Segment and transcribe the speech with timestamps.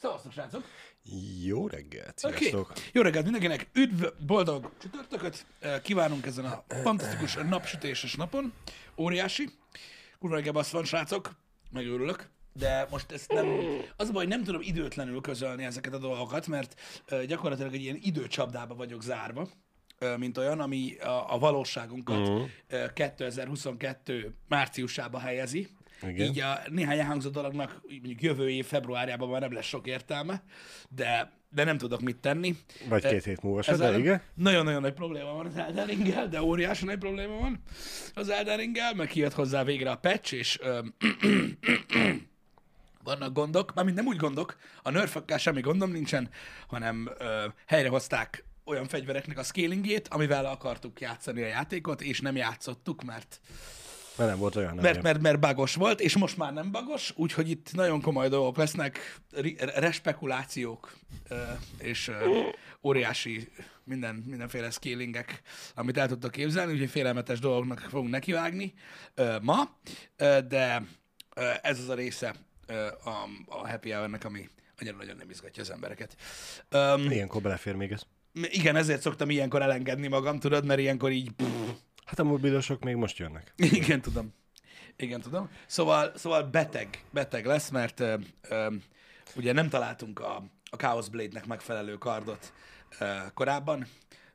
[0.00, 0.64] Szevasztok, srácok!
[1.44, 2.72] Jó reggelt, sziasztok!
[2.92, 3.68] Jó reggelt mindenkinek!
[3.72, 5.46] Üdv, boldog csütörtököt!
[5.60, 8.52] Eh, Kívánunk ezen a fantasztikus napsütéses napon.
[8.96, 9.48] Óriási.
[10.18, 11.30] Kurva reggel bassz van, srácok.
[11.70, 12.30] Megőrülök.
[12.52, 13.46] De most ezt nem...
[13.96, 17.98] Az a baj, nem tudom időtlenül közölni ezeket a dolgokat, mert eh, gyakorlatilag egy ilyen
[18.02, 19.48] időcsapdába vagyok zárva,
[19.98, 22.92] eh, mint olyan, ami a, a valóságunkat uh-huh.
[22.92, 25.68] 2022 márciusába helyezi.
[26.02, 26.26] Igen.
[26.28, 30.42] Így a néhány elhangzott dolognak mondjuk jövő év februárjában már nem lesz sok értelme,
[30.88, 32.56] de, de nem tudok mit tenni.
[32.88, 34.22] Vagy két hét múlva se, de igen.
[34.34, 37.60] Nagyon-nagyon nagy probléma van az Elden Ringgel, de óriási nagy probléma van
[38.14, 40.94] az Elden Ringgel, meg kijött hozzá végre a patch, és öm,
[43.04, 46.28] vannak gondok, mármint nem úgy gondok, a nerfökkel semmi gondom nincsen,
[46.66, 53.02] hanem ö, helyrehozták olyan fegyvereknek a scalingjét, amivel akartuk játszani a játékot, és nem játszottuk,
[53.02, 53.40] mert
[54.18, 54.74] Mert nem volt olyan.
[54.74, 58.28] Nem mert, mert, mert bagos volt, és most már nem bagos, úgyhogy itt nagyon komoly
[58.28, 59.20] dolgok lesznek,
[59.74, 60.96] respekulációk,
[61.78, 62.10] és
[62.82, 63.48] óriási
[63.84, 65.42] minden, mindenféle scalingek,
[65.74, 68.74] amit el tudtok képzelni, úgyhogy félelmetes dolgoknak fogunk nekivágni
[69.42, 69.76] ma,
[70.48, 70.82] de
[71.62, 72.34] ez az a része
[73.04, 74.48] a, a happy hour ami
[74.80, 76.16] annyira nagyon nem izgatja az embereket.
[76.72, 78.02] Um, Ilyenkor belefér még ez.
[78.32, 81.30] igen, ezért szoktam ilyenkor elengedni magam, tudod, mert ilyenkor így...
[82.08, 83.52] Hát a mobilosok még most jönnek.
[83.56, 84.32] Igen, tudom.
[84.96, 85.50] Igen, tudom.
[85.66, 88.14] Szóval, szóval beteg, beteg lesz, mert ö,
[88.48, 88.74] ö,
[89.36, 92.52] ugye nem találtunk a, a Chaos Blade-nek megfelelő kardot
[92.98, 93.86] ö, korábban,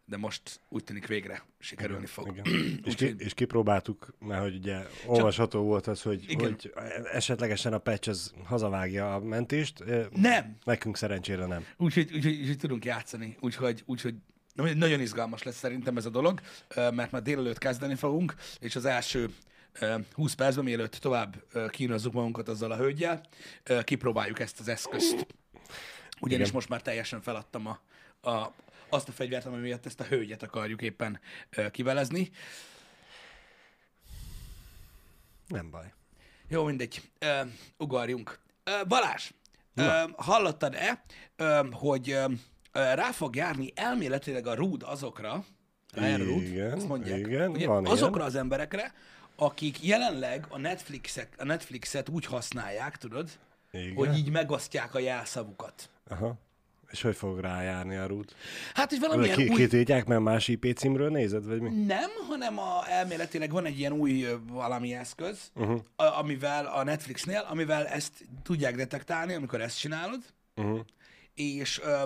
[0.06, 2.28] de most úgy tűnik végre sikerülni fog.
[2.28, 2.46] Igen.
[2.86, 6.46] és, ki, és kipróbáltuk, mert hogy ugye olvasható volt az, hogy, Igen.
[6.46, 6.74] hogy
[7.12, 9.84] esetlegesen a patch az hazavágja a mentést.
[10.12, 10.58] Nem!
[10.64, 11.66] Nekünk szerencsére nem.
[11.78, 13.38] Úgyhogy, úgyhogy, úgyhogy tudunk játszani.
[13.40, 14.22] Úgyhogy, úgyhogy na-
[14.54, 16.42] nagyon izgalmas lesz szerintem ez a dolog,
[16.76, 19.34] mert már délelőtt kezdeni fogunk, és az első
[19.80, 23.22] ö, 20 percben, mielőtt tovább kínozzuk magunkat azzal a hölgyel,
[23.84, 25.28] kipróbáljuk ezt az eszközt.
[26.20, 26.56] Ugyanis Igen.
[26.56, 27.80] most már teljesen feladtam a,
[28.30, 28.54] a,
[28.90, 31.20] azt a fegyvert, ami miatt ezt a hölgyet akarjuk éppen
[31.72, 32.32] kivelezni.
[35.48, 35.94] Nem baj.
[36.48, 37.02] Jó, mindegy.
[37.78, 38.40] Ugorjunk.
[38.88, 39.32] Balázs,
[39.76, 41.04] ö, hallottad-e,
[41.72, 42.18] hogy
[42.74, 45.46] rá fog járni elméletileg a rúd azokra,
[45.94, 48.94] Ryan Root, Igen, azt mondják, igen, ugye, van azokra az emberekre,
[49.36, 53.30] akik jelenleg a, Netflixet, a Netflixet úgy használják, tudod,
[53.72, 53.96] Igen.
[53.96, 55.90] hogy így megosztják a jelszavukat.
[56.08, 56.36] Aha.
[56.92, 58.36] És hogy fog rájárni a rút?
[58.74, 59.56] Hát, hogy valamilyen Ki, új...
[59.56, 61.70] kitiltják, mert más IP címről nézed, vagy mi?
[61.70, 65.80] Nem, hanem a, elméletileg van egy ilyen új valami eszköz, uh-huh.
[65.96, 70.20] a, amivel a Netflixnél, amivel ezt tudják detektálni, amikor ezt csinálod,
[70.56, 70.80] Uh-huh.
[71.34, 72.04] és ö,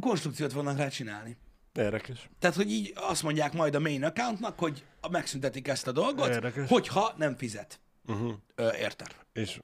[0.00, 1.36] konstrukciót fognak rá csinálni.
[1.72, 2.28] Érdekes.
[2.38, 6.68] Tehát, hogy így azt mondják majd a main accountnak, hogy megszüntetik ezt a dolgot, Érdekes.
[6.68, 7.80] hogyha nem fizet.
[8.06, 8.32] Uh-huh.
[8.54, 9.16] Ö, érted?
[9.32, 9.60] És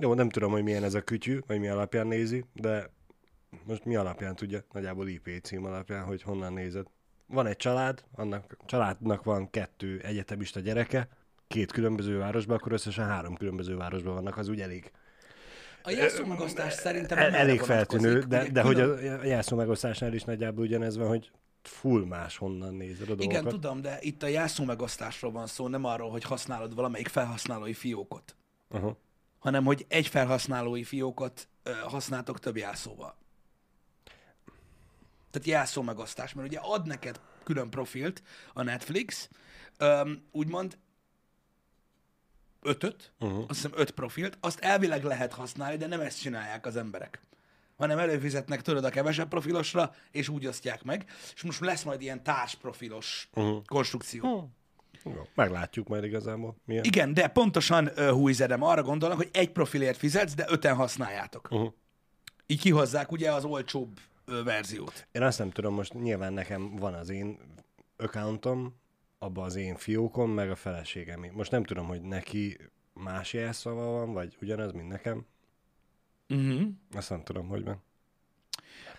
[0.00, 2.90] jó, nem tudom, hogy milyen ez a kütyű, vagy mi alapján nézi, de
[3.64, 6.86] most mi alapján tudja, nagyjából IP cím alapján, hogy honnan nézed.
[7.26, 11.08] Van egy család, annak családnak van kettő egyetemista gyereke,
[11.46, 14.90] két különböző városban, akkor összesen három különböző városban vannak, az úgy elég,
[15.82, 20.64] A jelszó megosztás szerintem nem elég feltűnő, de, de hogy a jelszó megosztásnál is nagyjából
[20.64, 21.30] ugyanez van, hogy
[21.62, 23.52] full más honnan nézed a Igen, dolgokat.
[23.52, 28.36] tudom, de itt a jelszó megosztásról van szó, nem arról, hogy használod valamelyik felhasználói fiókot,
[28.68, 28.96] Aha.
[29.38, 33.16] hanem hogy egy felhasználói fiókot ö, használtok több jelszóval.
[35.30, 39.28] Tehát jelszó megosztás, mert ugye ad neked külön profilt a Netflix,
[39.78, 40.78] öm, úgymond
[42.62, 43.38] ötöt, uh-huh.
[43.48, 47.20] azt hiszem öt profilt, azt elvileg lehet használni, de nem ezt csinálják az emberek
[47.80, 51.04] hanem előfizetnek tudod a kevesebb profilosra, és úgy osztják meg,
[51.34, 53.64] és most lesz majd ilyen társprofilos uh-huh.
[53.64, 54.50] konstrukció.
[55.04, 56.56] Jó, meglátjuk majd igazából.
[56.64, 56.84] Milyen.
[56.84, 58.62] Igen, de pontosan uh, hújzedem.
[58.62, 61.48] Arra gondolnak, hogy egy profilért fizetsz, de öten használjátok.
[61.50, 61.72] Uh-huh.
[62.46, 65.06] Így kihozzák ugye az olcsóbb ö, verziót.
[65.12, 67.38] Én azt nem tudom, most nyilván nekem van az én
[67.96, 68.79] accountom,
[69.22, 71.20] abban az én fiókom, meg a feleségem.
[71.32, 72.58] Most nem tudom, hogy neki
[72.92, 75.26] más jelszava van, vagy ugyanaz, mint nekem.
[76.28, 76.68] Uh-huh.
[76.92, 77.82] Azt nem tudom, hogy van.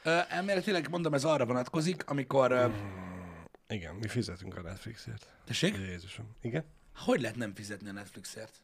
[0.04, 2.52] Ö, elméletileg mondom, ez arra vonatkozik, amikor...
[2.52, 2.68] Ö,
[3.68, 5.36] Igen, mi fizetünk a Netflixért.
[5.46, 5.78] tessék?
[5.78, 6.36] Jézusom.
[6.42, 6.64] Igen?
[6.96, 8.62] Hogy lehet nem fizetni a Netflixért?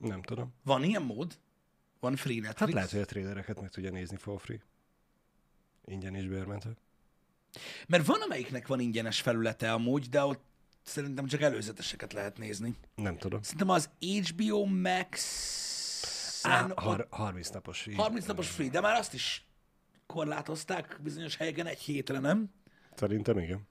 [0.00, 0.54] Nem tudom.
[0.62, 1.38] Van ilyen mód?
[2.00, 2.58] Van free Netflix?
[2.58, 4.60] Hát lehet, hogy a trailereket meg tudja nézni for free.
[5.84, 6.76] Ingyen is bérmentő.
[7.86, 10.42] Mert van, amelyiknek van ingyenes felülete amúgy, de ott
[10.84, 12.74] szerintem csak előzeteseket lehet nézni.
[12.94, 13.42] Nem tudom.
[13.42, 16.42] Szerintem az HBO Max...
[16.42, 17.86] Á, har- 30 napos.
[17.86, 17.94] így.
[17.96, 19.46] 30 napos free, de már azt is
[20.06, 22.50] korlátozták bizonyos helyeken egy hétre, nem?
[22.94, 23.66] Szerintem igen.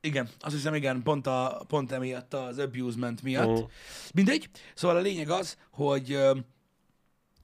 [0.00, 3.58] Igen, azt hiszem, igen, pont, a, pont emiatt az abusement miatt.
[3.58, 3.70] Uh.
[4.14, 4.48] Mindegy.
[4.74, 6.18] Szóval a lényeg az, hogy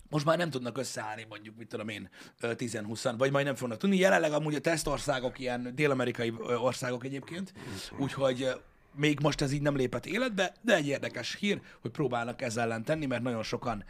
[0.09, 2.09] most már nem tudnak összeállni mondjuk, mit tudom én,
[2.41, 3.97] ö, 10-20, vagy majd nem fognak tudni.
[3.97, 7.53] Jelenleg amúgy a tesztországok ilyen dél-amerikai országok egyébként,
[7.99, 8.49] úgyhogy
[8.95, 12.85] még most ez így nem lépett életbe, de egy érdekes hír, hogy próbálnak ezzel ellen
[12.85, 13.85] tenni, mert nagyon sokan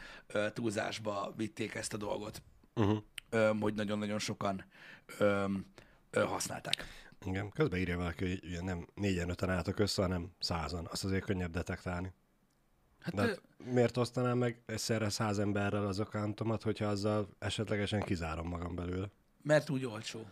[0.53, 2.43] túlzásba vitték ezt a dolgot,
[2.75, 3.61] Uh-huh.
[3.61, 4.65] hogy nagyon-nagyon sokan
[6.12, 6.85] használták.
[7.26, 10.88] Igen, közben írja valaki, hogy nem négyen öten álltak össze, hanem százan.
[10.91, 12.12] Azt azért könnyebb detektálni.
[13.08, 13.40] Hát, De ö, hát
[13.72, 19.06] miért osztanám meg egyszerre száz emberrel az accountomat, hogyha azzal esetlegesen kizárom magam belőle?
[19.43, 20.26] mert úgy olcsó.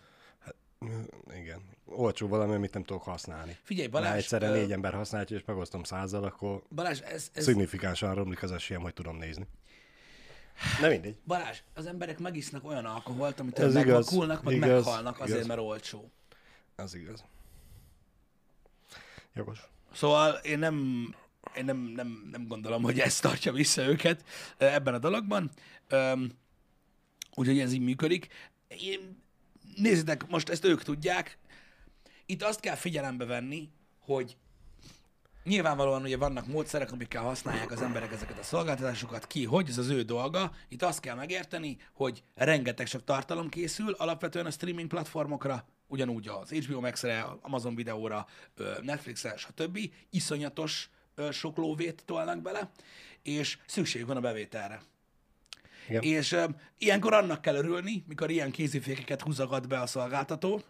[0.85, 1.03] Mm,
[1.41, 1.61] Igen.
[1.85, 3.57] Olcsó valami, amit nem tudok használni.
[3.63, 7.45] Figyelj, Ha Balázs, egyszerre ö, négy ember használja, és megosztom százzal, akkor Balázs, ez, ez,
[7.45, 9.47] szignifikánsan romlik az esélyem, hogy tudom nézni.
[10.81, 11.19] De mindegy.
[11.27, 15.47] Balázs, az emberek megisznak olyan alkoholt, amit Ez megvakulnak, meg igaz, meghalnak azért, igaz.
[15.47, 16.11] mert olcsó.
[16.77, 17.25] Az igaz.
[19.35, 19.69] Jogos.
[19.93, 21.07] Szóval én nem,
[21.57, 24.25] én nem, nem, nem gondolom, hogy ez tartja vissza őket
[24.59, 25.51] ö, ebben a dologban.
[27.35, 28.29] Úgyhogy ez így működik.
[28.69, 29.23] Én,
[29.77, 31.39] nézzétek, most ezt ők tudják.
[32.27, 34.37] Itt azt kell figyelembe venni, hogy
[35.45, 39.89] nyilvánvalóan ugye vannak módszerek, amikkel használják az emberek ezeket a szolgáltatásokat, ki, hogy, ez az
[39.89, 40.53] ő dolga.
[40.69, 46.51] Itt azt kell megérteni, hogy rengeteg sok tartalom készül alapvetően a streaming platformokra, ugyanúgy az
[46.51, 48.27] HBO Max-re, Amazon videóra,
[48.83, 49.79] Netflixre, stb.
[50.11, 50.91] Iszonyatos
[51.33, 52.71] sok lóvét tolnak bele,
[53.23, 54.81] és szükségük van a bevételre.
[55.89, 56.03] Igen.
[56.03, 56.45] És ö,
[56.79, 60.63] ilyenkor annak kell örülni, mikor ilyen kézifékeket húzogat be a szolgáltató,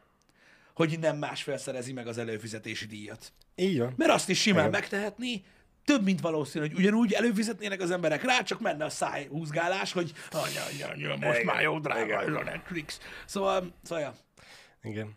[0.75, 3.33] hogy nem másfél szerezi meg az előfizetési díjat.
[3.55, 3.95] Így van.
[3.97, 4.81] Mert azt is simán Igen.
[4.81, 5.45] megtehetni,
[5.85, 10.65] több, mint valószínű, hogy ugyanúgy előfizetnének az emberek rá, csak menne a szájhúzgálás, hogy anya,
[10.71, 11.55] anya, anya, most Igen.
[11.55, 13.01] már jó drága ez a Netflix.
[13.27, 14.15] Szóval, szóval ja.
[14.83, 15.17] Igen.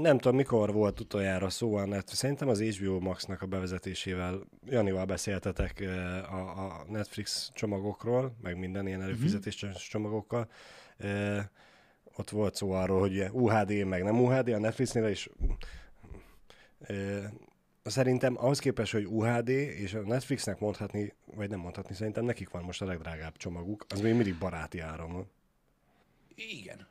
[0.00, 2.08] Nem tudom, mikor volt utoljára szó a net.
[2.08, 5.80] Szerintem az HBO Max-nak a bevezetésével, Janival beszéltetek
[6.30, 10.50] a, a Netflix csomagokról, meg minden ilyen előfizetés csomagokkal.
[10.96, 11.38] Ö,
[12.16, 15.28] Ott volt szó arról, hogy UHD meg nem UHD, a Netflixnél is
[17.82, 22.62] Szerintem ahhoz képest, hogy UHD, és a Netflixnek mondhatni, vagy nem mondhatni, szerintem nekik van
[22.62, 25.30] most a legdrágább csomaguk, az még mindig baráti áron.
[26.34, 26.86] Igen.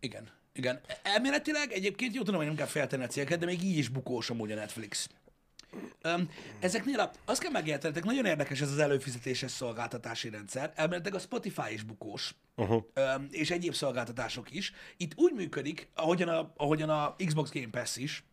[0.00, 0.28] Igen.
[0.52, 0.80] Igen.
[1.02, 4.30] Elméletileg egyébként jó tudom, hogy nem kell feltenni a célket, de még így is bukós
[4.30, 5.08] amúgy a Netflix.
[6.04, 10.72] Um, ezeknél a, azt kell megértenetek, nagyon érdekes ez az előfizetéses szolgáltatási rendszer.
[10.76, 12.84] Elméletileg a Spotify is bukós, Uh-huh.
[12.96, 14.72] um, és egyéb szolgáltatások is.
[14.96, 18.24] Itt úgy működik, ahogyan a, ahogyan a Xbox Game Pass is,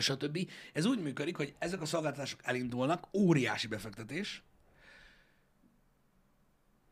[0.00, 0.50] stb.
[0.72, 4.42] Ez úgy működik, hogy ezek a szolgáltatások elindulnak, óriási befektetés,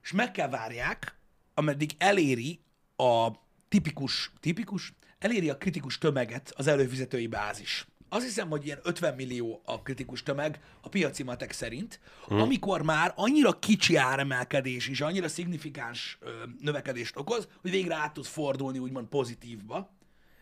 [0.03, 1.17] és meg kell várják,
[1.55, 2.61] ameddig eléri
[2.97, 3.29] a
[3.75, 7.87] tipikus, tipikus, eléri a kritikus tömeget az előfizetői bázis.
[8.09, 12.41] Azt hiszem, hogy ilyen 50 millió a kritikus tömeg a piaci matek szerint, hmm.
[12.41, 16.31] amikor már annyira kicsi áremelkedés is, annyira szignifikáns ö,
[16.61, 19.91] növekedést okoz, hogy végre át tud fordulni úgymond pozitívba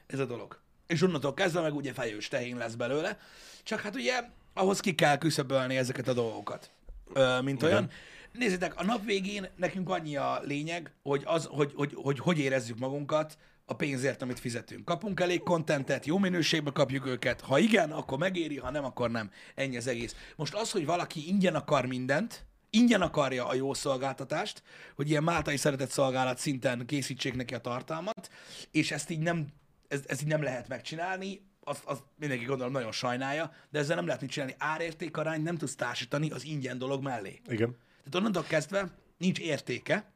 [0.06, 0.60] ez a dolog.
[0.86, 3.18] És onnantól kezdve meg ugye fejős tehén lesz belőle,
[3.62, 4.22] csak hát ugye
[4.54, 6.70] ahhoz ki kell küszöbölni ezeket a dolgokat,
[7.12, 7.90] ö, mint olyan.
[8.32, 12.78] Nézzétek, a nap végén nekünk annyi a lényeg, hogy, az, hogy, hogy, hogy, hogy érezzük
[12.78, 14.84] magunkat a pénzért, amit fizetünk.
[14.84, 17.40] Kapunk elég kontentet, jó minőségbe kapjuk őket.
[17.40, 19.30] Ha igen, akkor megéri, ha nem, akkor nem.
[19.54, 20.14] Ennyi az egész.
[20.36, 24.62] Most az, hogy valaki ingyen akar mindent, ingyen akarja a jó szolgáltatást,
[24.96, 28.30] hogy ilyen máltai szeretett szolgálat szinten készítsék neki a tartalmat,
[28.70, 29.46] és ezt így nem,
[29.88, 34.06] ez, ez így nem lehet megcsinálni, azt, azt mindenki gondolom nagyon sajnálja, de ezzel nem
[34.06, 34.54] lehet mit csinálni.
[34.58, 37.40] Árértékarányt nem tudsz társítani az ingyen dolog mellé.
[37.48, 37.76] Igen.
[38.02, 40.12] Tehát onnantól kezdve nincs értéke,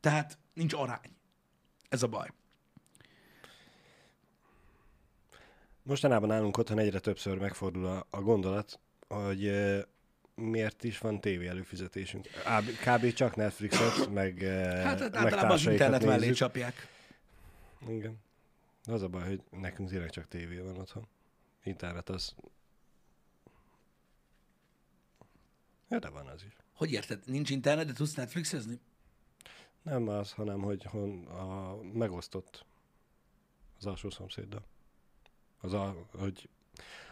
[0.00, 1.16] tehát nincs arány.
[1.88, 2.28] Ez a baj.
[5.82, 9.86] Mostanában nálunk otthon egyre többször megfordul a, a gondolat, hogy e,
[10.34, 12.26] miért is van tévé előfizetésünk.
[12.44, 13.12] Á, Kb.
[13.12, 16.36] csak Netflixet, meg, Hát, hát meg általában az internet mellé nézzük.
[16.36, 16.88] csapják.
[17.88, 18.16] Igen.
[18.84, 21.06] De az a baj, hogy nekünk tényleg csak tévé van otthon.
[21.62, 22.34] Internet az...
[25.88, 26.56] Ja, de van az is.
[26.78, 27.22] Hogy érted?
[27.26, 28.80] Nincs internet, de tudsz Netflixezni?
[29.82, 32.64] Nem az, hanem hogy hon a megosztott
[33.78, 34.64] az alsó szomszéddal.
[35.60, 36.48] Az a, hogy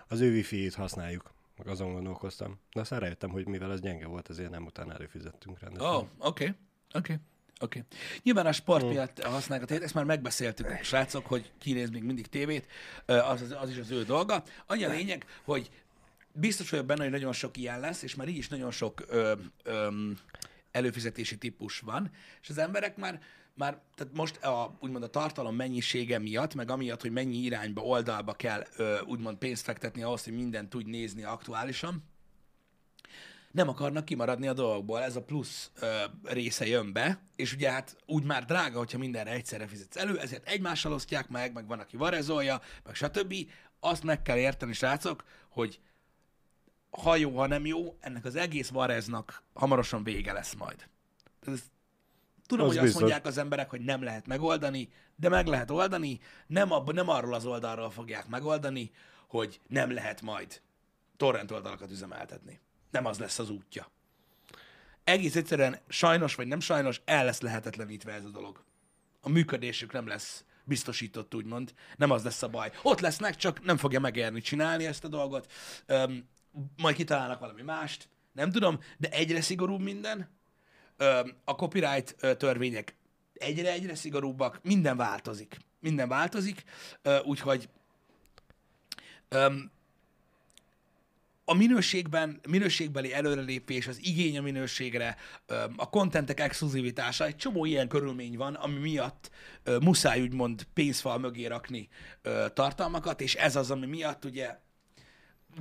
[0.08, 1.32] az ő wifi-t használjuk.
[1.56, 2.58] Meg azon gondolkoztam.
[2.72, 5.94] De aztán rájöttem, hogy mivel ez gyenge volt, ezért nem utána előfizettünk rendesen.
[5.94, 6.54] Oh, oké,
[6.92, 7.18] oké.
[7.60, 7.84] Oké.
[8.22, 12.02] Nyilván a sport miatt használják a tévét, ezt már megbeszéltük, srácok, hogy ki néz még
[12.02, 12.66] mindig tévét,
[13.06, 14.42] az, az, az is az ő dolga.
[14.66, 15.70] Annyi a lényeg, hogy
[16.36, 19.32] biztos vagyok benne, hogy nagyon sok ilyen lesz, és már így is nagyon sok ö,
[19.62, 20.10] ö,
[20.70, 22.10] előfizetési típus van,
[22.42, 23.20] és az emberek már,
[23.54, 28.32] már tehát most a, úgymond a tartalom mennyisége miatt, meg amiatt, hogy mennyi irányba, oldalba
[28.32, 32.04] kell ö, úgymond pénzt fektetni ahhoz, hogy mindent tudj nézni aktuálisan,
[33.56, 37.96] nem akarnak kimaradni a dolgokból, ez a plusz ö, része jön be, és ugye hát
[38.06, 41.96] úgy már drága, hogyha mindenre egyszerre fizetsz elő, ezért egymással osztják meg, meg van, aki
[41.96, 43.34] varezolja, meg stb.
[43.80, 45.80] Azt meg kell érteni, srácok, hogy
[47.02, 50.88] ha jó, ha nem jó, ennek az egész vareznak hamarosan vége lesz majd.
[51.46, 51.62] Ez,
[52.46, 53.02] tudom, Az hogy azt biztos.
[53.02, 57.34] mondják az emberek, hogy nem lehet megoldani, de meg lehet oldani, nem, ab, nem arról
[57.34, 58.90] az oldalról fogják megoldani,
[59.28, 60.60] hogy nem lehet majd
[61.16, 62.60] torrent oldalakat üzemeltetni.
[62.90, 63.90] Nem az lesz az útja.
[65.04, 68.64] Egész egyszerűen sajnos vagy nem sajnos el lesz lehetetlenítve ez a dolog.
[69.20, 71.74] A működésük nem lesz biztosított, úgymond.
[71.96, 72.70] Nem az lesz a baj.
[72.82, 75.52] Ott lesznek, csak nem fogja megérni csinálni ezt a dolgot.
[75.86, 76.28] Öm,
[76.76, 78.08] majd kitalálnak valami mást.
[78.32, 80.34] Nem tudom, de egyre szigorúbb minden.
[81.44, 82.96] A copyright törvények
[83.34, 84.60] egyre-egyre szigorúbbak.
[84.62, 85.56] Minden változik.
[85.80, 86.64] Minden változik.
[87.24, 87.68] Úgyhogy
[91.44, 95.16] a minőségben, minőségbeli előrelépés, az igény a minőségre,
[95.76, 99.30] a kontentek exkluzivitása, egy csomó ilyen körülmény van, ami miatt
[99.80, 101.88] muszáj úgymond pénzfal mögé rakni
[102.52, 104.58] tartalmakat, és ez az, ami miatt ugye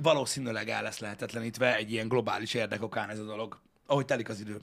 [0.02, 4.60] valószínűleg el lesz lehetetlenítve egy ilyen globális érdekokán ez a dolog, ahogy telik az idő.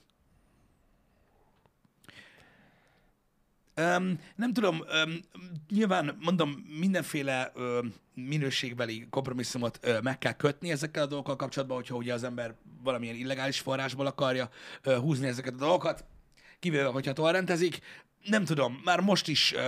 [3.77, 5.19] Um, nem tudom, um,
[5.69, 6.49] nyilván mondom,
[6.79, 12.23] mindenféle um, minőségbeli kompromisszumot uh, meg kell kötni ezekkel a dolgokkal kapcsolatban, hogyha ugye az
[12.23, 14.49] ember valamilyen illegális forrásból akarja
[14.85, 16.05] uh, húzni ezeket a dolgokat,
[16.59, 17.79] kivéve, hogyha torrentezik.
[18.23, 19.67] Nem tudom, már most is uh,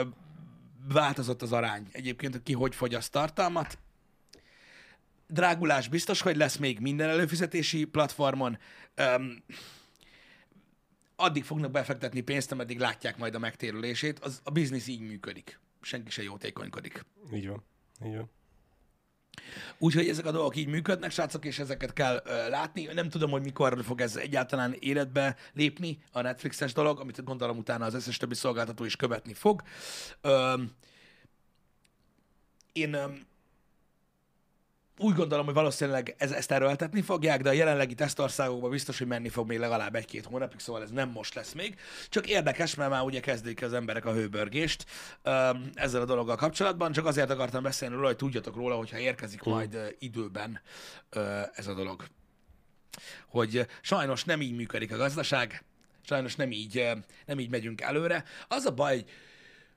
[0.94, 3.78] változott az arány egyébként, ki hogy fogyaszt tartalmat.
[5.28, 8.58] Drágulás biztos, hogy lesz még minden előfizetési platformon.
[8.98, 9.44] Um,
[11.16, 14.20] addig fognak befektetni pénzt, ameddig látják majd a megtérülését.
[14.20, 15.60] Az, a biznisz így működik.
[15.82, 17.06] Senki se jótékonykodik.
[17.34, 17.64] Így van.
[18.06, 18.30] Így van.
[19.78, 22.84] Úgyhogy ezek a dolgok így működnek, srácok, és ezeket kell ö, látni.
[22.94, 27.86] Nem tudom, hogy mikor fog ez egyáltalán életbe lépni, a Netflixes dolog, amit gondolom utána
[27.86, 29.62] az összes többi szolgáltató is követni fog.
[30.22, 30.62] Ö,
[32.74, 32.98] én
[34.98, 39.30] úgy gondolom, hogy valószínűleg ez, ezt erőltetni fogják, de a jelenlegi tesztországokban biztos, hogy menni
[39.30, 41.76] fog még legalább egy-két hónapig, szóval ez nem most lesz még.
[42.10, 44.86] Csak érdekes, mert már ugye kezdik az emberek a hőbörgést
[45.24, 49.44] öm, ezzel a dologgal kapcsolatban, csak azért akartam beszélni róla, hogy tudjatok róla, hogyha érkezik
[49.44, 50.62] majd ö, időben
[51.10, 52.06] ö, ez a dolog.
[53.28, 55.64] Hogy sajnos nem így működik a gazdaság,
[56.02, 56.92] sajnos nem így, ö,
[57.26, 58.24] nem így megyünk előre.
[58.48, 59.10] Az a baj, hogy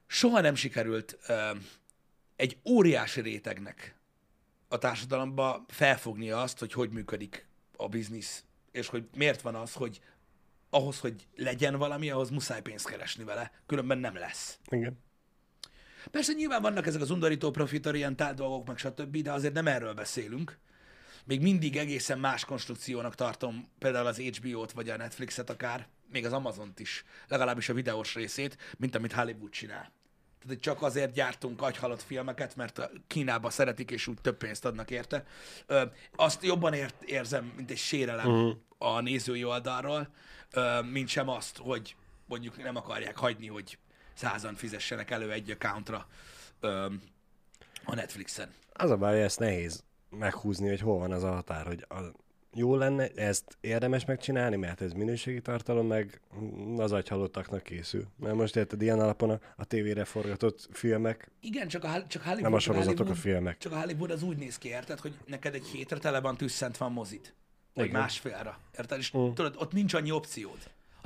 [0.06, 1.50] soha nem sikerült ö,
[2.36, 3.97] egy óriási rétegnek
[4.68, 7.46] a társadalomba felfognia azt, hogy hogy működik
[7.76, 10.00] a biznisz, és hogy miért van az, hogy
[10.70, 14.58] ahhoz, hogy legyen valami, ahhoz muszáj pénzt keresni vele, különben nem lesz.
[14.70, 14.98] Igen.
[16.10, 20.58] Persze nyilván vannak ezek az undorító profitorientált dolgok, meg stb., de azért nem erről beszélünk.
[21.24, 26.32] Még mindig egészen más konstrukciónak tartom például az HBO-t, vagy a Netflixet akár, még az
[26.32, 29.92] Amazont is, legalábbis a videós részét, mint amit Hollywood csinál.
[30.48, 34.90] Tehát csak azért gyártunk agyhalott filmeket, mert a Kínába szeretik, és úgy több pénzt adnak
[34.90, 35.24] érte.
[35.66, 35.82] Ö,
[36.16, 38.56] azt jobban ért, érzem, mint egy sérelem uh-huh.
[38.78, 40.08] a nézői oldalról,
[40.50, 43.78] ö, mint sem azt, hogy mondjuk nem akarják hagyni, hogy
[44.14, 46.06] százan fizessenek elő egy accountra
[46.60, 46.86] ö,
[47.84, 48.52] a Netflixen.
[48.72, 51.96] Az a baj, hogy ezt nehéz meghúzni, hogy hol van az a határ, hogy a,
[52.54, 56.20] jó lenne, ezt érdemes megcsinálni, mert ez minőségi tartalom, meg
[56.76, 58.06] az agyhalottaknak készül.
[58.16, 62.42] Mert most érted, ilyen alapon a, a tévére forgatott filmek, Igen, csak, a, csak Hollywood,
[62.42, 63.58] nem a sorozatok, a Hollywood, filmek.
[63.58, 66.76] Csak a Hollywood az úgy néz ki, érted, hogy neked egy hétre tele van tüsszent
[66.76, 67.34] van mozit.
[67.74, 68.00] Vagy Igen.
[68.00, 68.58] másfélre.
[68.78, 68.98] Érted?
[68.98, 69.32] És Mm.
[69.32, 70.58] tudod, ott nincs annyi opciód.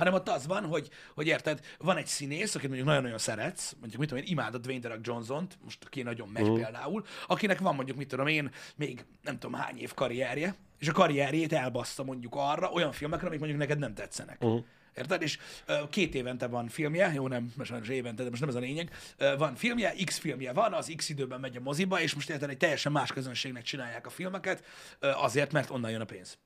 [0.03, 3.99] Hanem ott az van, hogy, hogy érted, van egy színész, akit mondjuk nagyon-nagyon szeretsz, mondjuk
[3.99, 6.53] mit tudom én, imádod Dwayne The Rock Johnson-t, most aki nagyon megy Mhm.
[6.53, 10.91] például, akinek van mondjuk, mit tudom én, még nem tudom hány év karrierje, és a
[10.91, 14.37] karrierjét elbassza mondjuk arra, olyan filmekre, amik mondjuk neked nem tetszenek.
[14.43, 14.63] Uh-huh.
[14.95, 15.21] Érted?
[15.21, 18.55] És ö, két évente van filmje, jó nem, most sajnos évente, de most nem ez
[18.55, 18.91] a lényeg.
[19.17, 22.49] Ö, van filmje, X filmje van, az X időben megy a moziba, és most érted,
[22.49, 24.63] egy teljesen más közönségnek csinálják a filmeket,
[24.99, 26.37] ö, azért, mert onnan jön a pénz.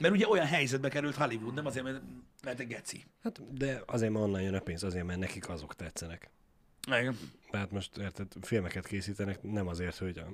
[0.00, 2.00] Mert ugye olyan helyzetbe került Hollywood, nem azért, mert,
[2.44, 3.04] mert egy geci.
[3.22, 6.30] Hát, de azért, mert onnan jön a pénz, azért, mert nekik azok tetszenek.
[6.86, 7.18] Igen.
[7.50, 10.26] Tehát most érted, filmeket készítenek, nem azért, hogy a...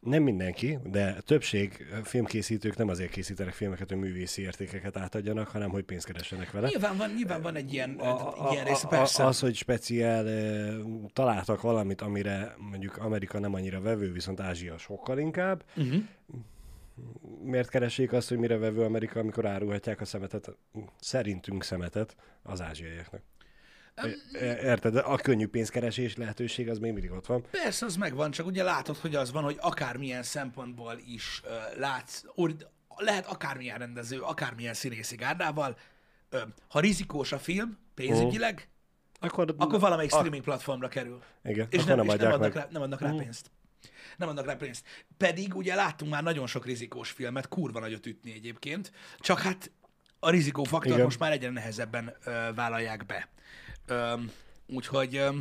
[0.00, 5.70] nem mindenki, de a többség filmkészítők nem azért készítenek filmeket, hogy művészi értékeket átadjanak, hanem
[5.70, 6.68] hogy pénzt keressenek vele.
[6.68, 9.24] Nyilván van, nyilván van egy ilyen, A, ilyen a, persze.
[9.24, 10.24] a, az, hogy speciál
[11.12, 16.02] találtak valamit, amire mondjuk Amerika nem annyira vevő, viszont Ázsia sokkal inkább, Uh-huh.
[17.42, 20.50] Miért keresik azt, hogy mire vevő Amerika, amikor árulhatják a szemetet,
[21.00, 23.22] szerintünk szemetet az ázsiaiaknak.
[23.94, 24.92] E- Érted?
[24.92, 27.44] De A könnyű pénzkeresés lehetőség az még mindig ott van.
[27.50, 32.22] Persze, az megvan, csak ugye látod, hogy az van, hogy akármilyen szempontból is uh, látsz,
[32.34, 32.54] or,
[32.96, 35.76] lehet akármilyen rendező, akármilyen színészi gárdával,
[36.32, 38.68] uh, ha rizikós a film pénzügyileg,
[39.20, 41.22] Akkor, akkor valamelyik streaming platformra kerül.
[41.44, 42.62] Igen, És nem, nem és nem adnak, meg.
[42.62, 43.50] rá, nem adnak rá pénzt.
[44.16, 44.86] Nem adnak rá pénzt.
[45.16, 49.70] Pedig ugye láttunk már nagyon sok rizikós filmet, kurva nagyot ütni egyébként, csak hát
[50.18, 51.04] a rizikófaktor Igen.
[51.04, 53.28] most már egyre nehezebben ö, vállalják be.
[53.86, 54.14] Ö,
[54.66, 55.38] úgyhogy, ö,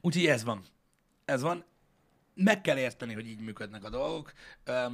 [0.00, 0.64] úgyhogy ez van.
[1.24, 1.64] Ez van.
[2.34, 4.32] Meg kell érteni, hogy így működnek a dolgok.
[4.64, 4.86] Ö,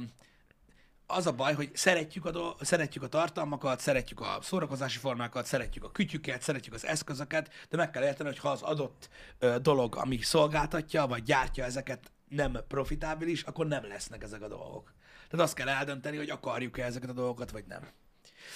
[1.11, 5.83] az a baj, hogy szeretjük a, do- szeretjük a tartalmakat, szeretjük a szórakozási formákat, szeretjük
[5.83, 9.95] a kütyüket, szeretjük az eszközöket, de meg kell érteni, hogy ha az adott ö, dolog,
[9.95, 14.93] ami szolgáltatja, vagy gyártja ezeket nem profitábilis, akkor nem lesznek ezek a dolgok.
[15.29, 17.87] Tehát azt kell eldönteni, hogy akarjuk-e ezeket a dolgokat, vagy nem.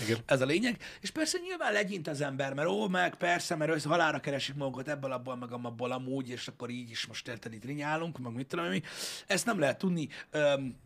[0.03, 0.17] Igen.
[0.25, 0.81] Ez a lényeg.
[1.01, 4.87] És persze nyilván legyint az ember, mert ó, meg persze, mert össze halára keresik magukat
[4.87, 8.47] ebből, abból, meg abból amúgy, és akkor így is most érted, itt rinyálunk, meg mit
[8.47, 8.81] tudom én mi.
[9.27, 10.09] Ezt nem lehet tudni.
[10.31, 10.77] Öm,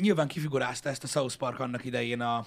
[0.00, 2.46] nyilván kifigurázta ezt a South Park annak idején, a,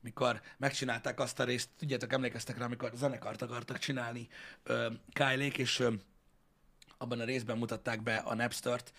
[0.00, 4.28] mikor megcsinálták azt a részt, tudjátok, emlékeztek rá, amikor zenekart akartak csinálni
[4.62, 6.00] öm, Kylie-k, és öm,
[6.98, 8.92] abban a részben mutatták be a Napstert,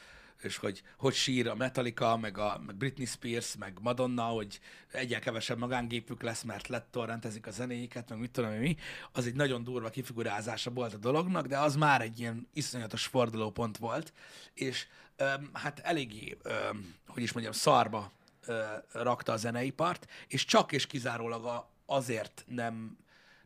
[0.43, 4.59] és hogy hogy sír a Metallica, meg a meg Britney Spears, meg Madonna, hogy
[4.91, 8.75] egyel kevesebb magángépük lesz, mert lettorrentezik a zenéiket, meg mit tudom mi.
[9.11, 13.77] Az egy nagyon durva kifigurázása volt a dolognak, de az már egy ilyen iszonyatos fordulópont
[13.77, 14.13] volt,
[14.53, 18.11] és öm, hát eléggé, öm, hogy is mondjam, szarba
[18.45, 22.97] ö, rakta a zeneipart, és csak és kizárólag a, azért nem,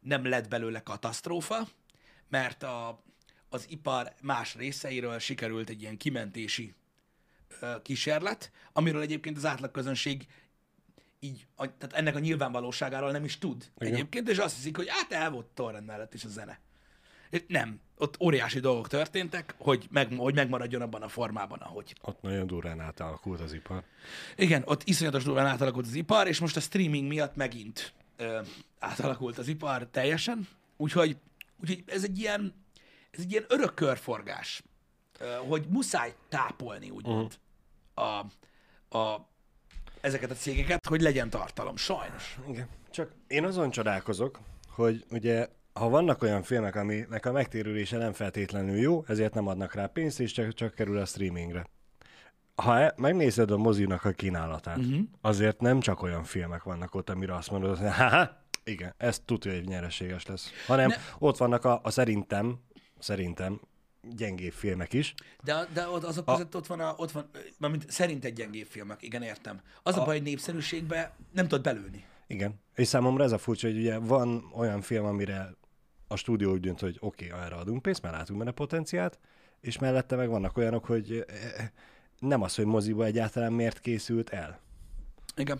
[0.01, 1.67] nem lett belőle katasztrófa,
[2.29, 3.03] mert a,
[3.49, 6.73] az ipar más részeiről sikerült egy ilyen kimentési
[7.81, 10.27] kísérlet, amiről egyébként az átlagközönség
[11.19, 13.93] így, a, tehát ennek a nyilvánvalóságáról nem is tud Igen.
[13.93, 16.59] egyébként, és azt hiszik, hogy hát el volt torrent mellett is a zene.
[17.47, 21.95] Nem, ott óriási dolgok történtek, hogy, meg, hogy megmaradjon abban a formában, ahogy.
[22.01, 23.83] Ott nagyon durván átalakult az ipar.
[24.35, 28.41] Igen, ott iszonyatos durván átalakult az ipar, és most a streaming miatt megint ö,
[28.79, 30.47] átalakult az ipar teljesen.
[30.77, 31.17] Úgyhogy,
[31.61, 32.53] úgyhogy ez egy ilyen,
[33.11, 34.63] ez egy ilyen örök körforgás,
[35.19, 37.37] ö, hogy muszáj tápolni, úgymond,
[37.95, 38.25] a,
[38.97, 39.27] a,
[40.01, 41.75] ezeket a cégeket, hogy legyen tartalom.
[41.75, 42.37] Sajnos.
[42.49, 42.67] Igen.
[42.89, 48.77] Csak én azon csodálkozok, hogy ugye ha vannak olyan filmek, aminek a megtérülése nem feltétlenül
[48.77, 51.65] jó, ezért nem adnak rá pénzt, és csak, csak kerül a streamingre.
[52.55, 54.99] Ha e, megnézed a mozinak a kínálatát, uh-huh.
[55.21, 59.53] azért nem csak olyan filmek vannak ott, amire azt mondod, hogy haha, igen, ez tudja,
[59.53, 60.51] hogy nyereséges lesz.
[60.67, 61.01] Hanem Ne- ne...
[61.19, 62.59] ott vannak a, a szerintem,
[62.99, 63.59] szerintem
[64.15, 65.13] gyengébb filmek is.
[65.43, 69.01] De, de ott, azok között ott van, a, ott van, mint szerint egy gyengébb filmek,
[69.01, 69.61] igen, értem.
[69.83, 72.05] Az a, a baj, hogy népszerűségbe nem tudod belőni.
[72.27, 72.59] Igen.
[72.75, 75.55] És számomra ez a furcsa, hogy ugye van olyan film, amire
[76.07, 79.19] a stúdió úgy dönt, hogy oké, okay, erre adunk pénzt, mert látunk benne potenciált,
[79.61, 81.69] és mellette meg vannak olyanok, hogy eh,
[82.19, 84.59] nem az, hogy moziba egyáltalán miért készült el.
[85.35, 85.59] Igen.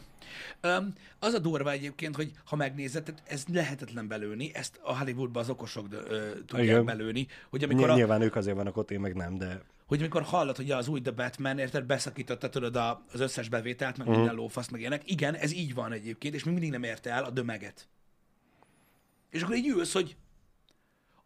[0.63, 5.49] Um, az a durva egyébként, hogy ha megnézed, ez lehetetlen belőni, ezt a Hollywoodban az
[5.49, 6.85] okosok ö, tudják Igen.
[6.85, 9.99] belőni, hogy Ny- amikor, a, Nyilván ők azért vannak ott, én meg nem, de hogy
[9.99, 14.35] amikor hallod, hogy az új The Batman, érted, beszakította a, az összes bevételt, meg minden
[14.35, 15.11] lófasz, meg ilyenek.
[15.11, 17.88] Igen, ez így van egyébként, és még mindig nem érte el a dömeget.
[19.29, 20.15] És akkor így ülsz, hogy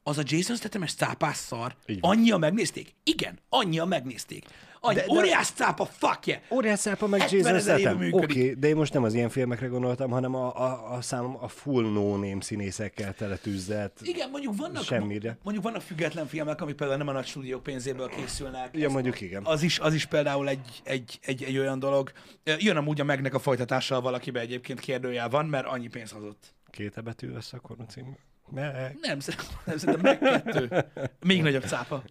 [0.04, 2.96] az a Jason Statham-es cápás szar, annyian megnézték?
[3.04, 4.46] Igen, annyian megnézték.
[4.82, 6.42] Annyi, De- de, óriás cápa, fuck yeah!
[6.52, 7.96] Óriás szápa meg 70 Jason Statham.
[7.96, 11.38] Oké, okay, de én most nem az ilyen filmekre gondoltam, hanem a, a, a számom
[11.42, 14.00] a full no-name színészekkel teletűzzelt.
[14.02, 15.38] Igen, mondjuk vannak, Semmire.
[15.44, 18.78] mondjuk vannak független filmek, amik például nem a nagy stúdiók pénzéből készülnek.
[18.78, 19.46] Ja, mondjuk igen.
[19.46, 22.12] Az is, az is például egy, egy, egy, egy olyan dolog.
[22.58, 26.54] Jön amúgy a megnek a folytatással valakibe egyébként kérdőjel van, mert annyi pénz hozott.
[26.70, 28.18] Két E betű lesz akkor a cím.
[28.52, 28.98] Meg.
[29.02, 30.86] Nem, szerintem meg kettő.
[31.26, 32.04] Még nagyobb cápa.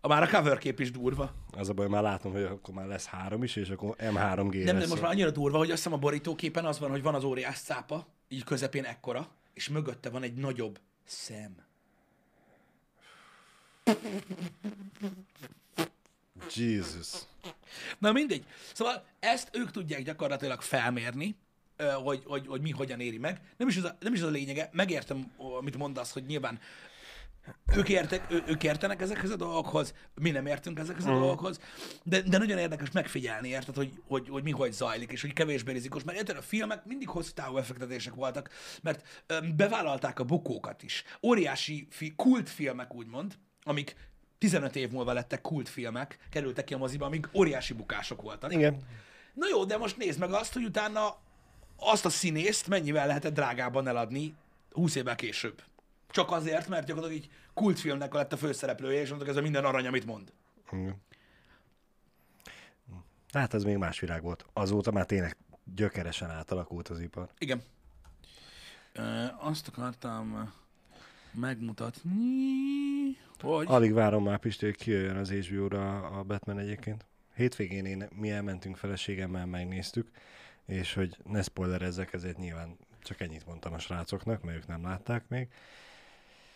[0.00, 1.34] A már a cover kép is durva.
[1.58, 4.74] Az a baj, már látom, hogy akkor már lesz három is, és akkor M3G Nem,
[4.74, 4.82] lesz.
[4.82, 7.24] de most már annyira durva, hogy azt hiszem a borítóképen az van, hogy van az
[7.24, 11.56] óriás cápa, így közepén ekkora, és mögötte van egy nagyobb szem.
[16.54, 17.08] Jesus.
[17.98, 18.44] Na mindegy.
[18.72, 21.36] Szóval ezt ők tudják gyakorlatilag felmérni,
[22.02, 23.40] hogy, hogy, hogy mi hogyan éri meg.
[23.56, 24.68] Nem is, az a, nem is az a lényege.
[24.72, 26.60] Megértem, amit mondasz, hogy nyilván
[27.76, 31.60] ők, értek, ő, ők értenek ezekhez a dolgokhoz, mi nem értünk ezekhez a dolgokhoz,
[32.02, 35.72] de, de nagyon érdekes megfigyelni, érted, hogy, hogy, hogy mi hogy zajlik, és hogy kevésbé
[35.72, 38.50] rizikos, mert érted, a filmek mindig hosszú távú befektetések voltak,
[38.82, 41.04] mert öm, bevállalták a bukókat is.
[41.22, 43.96] Óriási fi, kultfilmek úgymond, amik
[44.38, 48.52] 15 év múlva lettek kultfilmek, kerültek ki a moziba, amik óriási bukások voltak.
[48.52, 48.76] Igen.
[49.34, 51.16] Na jó, de most nézd meg azt, hogy utána
[51.76, 54.34] azt a színészt mennyivel lehetett drágában eladni
[54.70, 55.62] 20 évvel később.
[56.10, 59.86] Csak azért, mert gyakorlatilag egy kultfilmnek lett a főszereplője, és mondtuk, ez a minden arany,
[59.86, 60.32] amit mond.
[60.72, 61.02] Igen.
[63.32, 64.46] Hát ez még más világ volt.
[64.52, 65.36] Azóta már tényleg
[65.74, 67.28] gyökeresen átalakult az ipar.
[67.38, 67.62] Igen.
[68.92, 70.52] Ö, azt akartam
[71.32, 72.10] megmutatni,
[73.40, 73.66] hogy...
[73.68, 77.06] Alig várom már Pisti, hogy kijöjjön az HBO-ra a Batman egyébként.
[77.34, 80.10] Hétvégén én, mi elmentünk feleségemmel, megnéztük,
[80.64, 85.28] és hogy ne spoilerezzek, ezért nyilván csak ennyit mondtam a srácoknak, mert ők nem látták
[85.28, 85.48] még.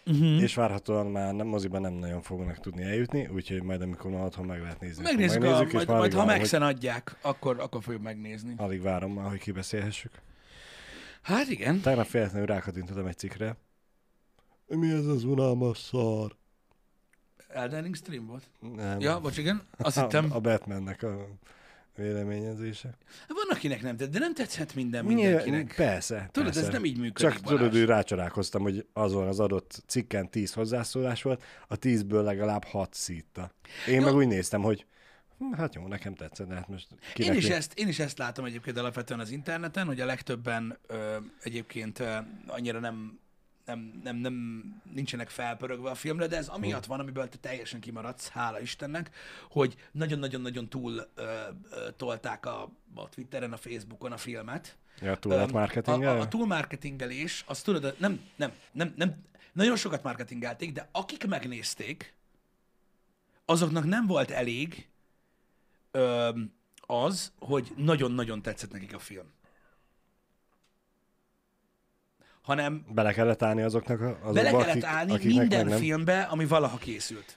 [0.07, 0.43] Uh-huh.
[0.43, 4.47] És várhatóan már nem, moziban nem nagyon fognak tudni eljutni, úgyhogy majd amikor már otthon
[4.47, 5.03] meg lehet nézni.
[5.05, 8.55] akkor Megnézzük, a, megnézzük, majd, majd ha Maxen adják, akkor, akkor fogjuk megnézni.
[8.57, 10.13] Alig várom már, hogy kibeszélhessük.
[11.23, 11.81] Hát igen.
[11.81, 13.57] Tegnap véletlenül rákattintottam egy cikkre.
[14.67, 16.37] Mi ez az unalmas szar?
[17.49, 18.51] Elden Ring stream volt?
[18.77, 19.01] Nem.
[19.01, 19.63] Ja, bocs, igen.
[19.79, 20.33] Azt a, hittem.
[20.33, 21.29] a Batmannek a
[21.97, 22.97] véleményezése.
[23.29, 25.75] Van, akinek nem tetsz, de nem tetszhet minden mindenkinek.
[25.77, 26.67] persze, Tudod, persze.
[26.67, 27.59] ez nem így működik, Csak Balázs.
[27.59, 32.95] tudod, hogy rácsodálkoztam, hogy azon az adott cikken 10 hozzászólás volt, a 10-ből legalább 6
[32.95, 33.53] szítta.
[33.89, 34.05] Én Jó.
[34.05, 34.87] meg úgy néztem, hogy
[35.39, 37.99] hm, hát jó, nekem tetszett, de hát most kinek Én is, mi- ezt, én is
[37.99, 43.21] ezt látom egyébként alapvetően az interneten, hogy a legtöbben ö, egyébként ö, annyira nem,
[43.65, 44.35] nem, nem, nem
[44.95, 49.11] nincsenek felpörögve a filmre, de ez amiatt van, amiből te teljesen kimaradsz, hála Istennek,
[49.51, 51.23] hogy nagyon-nagyon-nagyon túl ö,
[51.71, 54.77] ö, tolták a, a Twitteren, a Facebookon a filmet.
[55.01, 59.77] Ja, túl Öm, marketing A, a, a túlmarketingelés, az tudod, nem, nem, nem, nem, nagyon
[59.77, 62.15] sokat marketingelték, de akik megnézték,
[63.45, 64.89] azoknak nem volt elég
[65.91, 66.53] öm,
[66.87, 69.27] az, hogy nagyon-nagyon tetszett nekik a film.
[72.43, 75.79] Hanem Bele kellett állni azoknak, a- azokba, bele kellett akik, állni minden nem.
[75.79, 77.37] filmbe, ami valaha készült.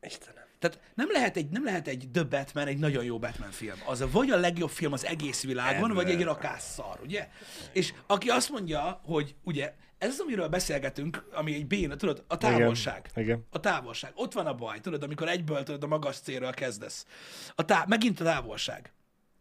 [0.00, 0.44] Istenem.
[0.58, 3.76] Tehát nem lehet, egy, nem lehet egy The Batman egy nagyon jó Batman film.
[3.86, 7.28] Az vagy a legjobb film az egész világon, vagy egy rakásszar, ugye?
[7.72, 12.36] És aki azt mondja, hogy ugye, ez az, amiről beszélgetünk, ami egy béna, tudod, a
[12.36, 13.10] távolság.
[13.10, 13.46] Igen, igen.
[13.50, 14.12] A távolság.
[14.14, 17.06] Ott van a baj, tudod, amikor egyből tudod, a magas célről kezdesz.
[17.54, 18.92] A tá- megint a távolság.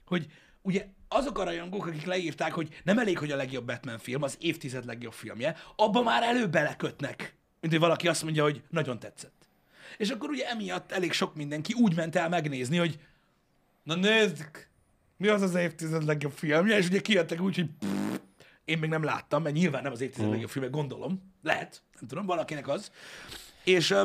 [0.06, 0.26] Hogy
[0.62, 4.38] ugye azok a rajongók, akik leírták, hogy nem elég, hogy a legjobb Batman film, az
[4.40, 9.48] évtized legjobb filmje, abba már előbb belekötnek, mint hogy valaki azt mondja, hogy nagyon tetszett.
[9.98, 13.00] És akkor ugye emiatt elég sok mindenki úgy ment el megnézni, hogy
[13.84, 14.46] na nézd,
[15.18, 18.20] mi az az évtized legjobb filmje, és ugye kijöttek úgy, hogy pff,
[18.66, 21.34] én még nem láttam, mert nyilván nem az évtized legjobb filmje, gondolom.
[21.44, 22.92] Lehet, nem tudom, valakinek az.
[23.64, 23.96] És,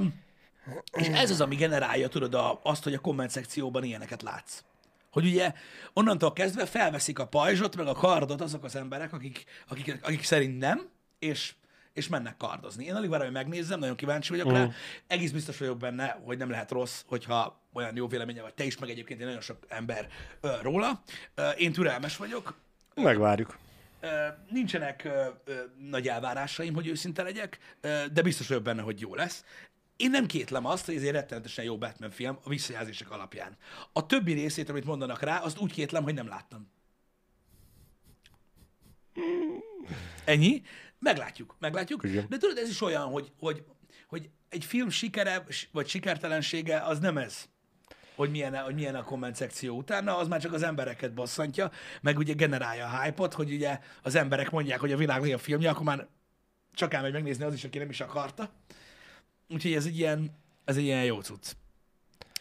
[0.93, 4.63] és ez az, ami generálja, tudod, azt, hogy a komment szekcióban ilyeneket látsz.
[5.11, 5.53] Hogy ugye
[5.93, 10.59] onnantól kezdve felveszik a pajzsot, meg a kardot azok az emberek, akik, akik, akik szerint
[10.59, 11.55] nem, és,
[11.93, 12.85] és mennek kardozni.
[12.85, 14.71] Én alig várom, hogy megnézzem, nagyon kíváncsi vagyok rá.
[15.07, 18.79] Egész biztos vagyok benne, hogy nem lehet rossz, hogyha olyan jó véleménye vagy te is,
[18.79, 20.09] meg egyébként nagyon sok ember
[20.41, 21.03] ö, róla.
[21.35, 22.55] Ö, én türelmes vagyok,
[22.95, 23.59] Megvárjuk.
[24.01, 29.01] Ö, nincsenek ö, ö, nagy elvárásaim, hogy őszinte legyek, ö, de biztos vagyok benne, hogy
[29.01, 29.45] jó lesz.
[30.01, 33.57] Én nem kétlem azt, hogy ez egy rettenetesen jó Batman film a visszajelzések alapján.
[33.93, 36.71] A többi részét, amit mondanak rá, azt úgy kétlem, hogy nem láttam.
[40.25, 40.63] Ennyi.
[40.99, 42.05] Meglátjuk, meglátjuk.
[42.05, 42.27] Igen.
[42.29, 43.65] De tudod, ez is olyan, hogy, hogy,
[44.09, 47.49] hogy egy film sikere vagy sikertelensége az nem ez
[48.15, 52.19] hogy milyen, hogy milyen a komment szekció utána, az már csak az embereket bosszantja, meg
[52.19, 55.85] ugye generálja a hype hogy ugye az emberek mondják, hogy a világ legjobb filmje, akkor
[55.85, 56.07] már
[56.75, 58.53] csak elmegy megnézni az is, aki nem is akarta.
[59.51, 60.31] Úgyhogy ez egy ilyen,
[60.65, 61.53] ez egy ilyen jó cucc.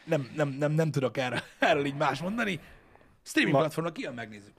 [0.03, 2.59] Nem, nem, nem, nem tudok erről, erről így más mondani.
[3.23, 4.53] Streaming Ma- platformon kijön, megnézzük.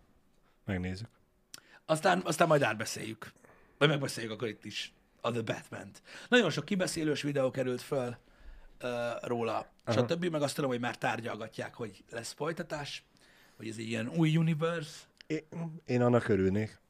[0.64, 1.08] Megnézzük.
[1.84, 3.32] Aztán, aztán majd átbeszéljük.
[3.78, 6.02] Vagy megbeszéljük akkor itt is a The batman -t.
[6.28, 8.16] Nagyon sok kibeszélős videó került föl
[8.82, 8.90] uh,
[9.22, 10.24] róla, stb.
[10.24, 13.04] Meg azt tudom, hogy már tárgyalgatják, hogy lesz folytatás,
[13.56, 14.98] hogy ez egy ilyen új universe.
[15.26, 15.42] Én,
[15.84, 16.80] én annak örülnék.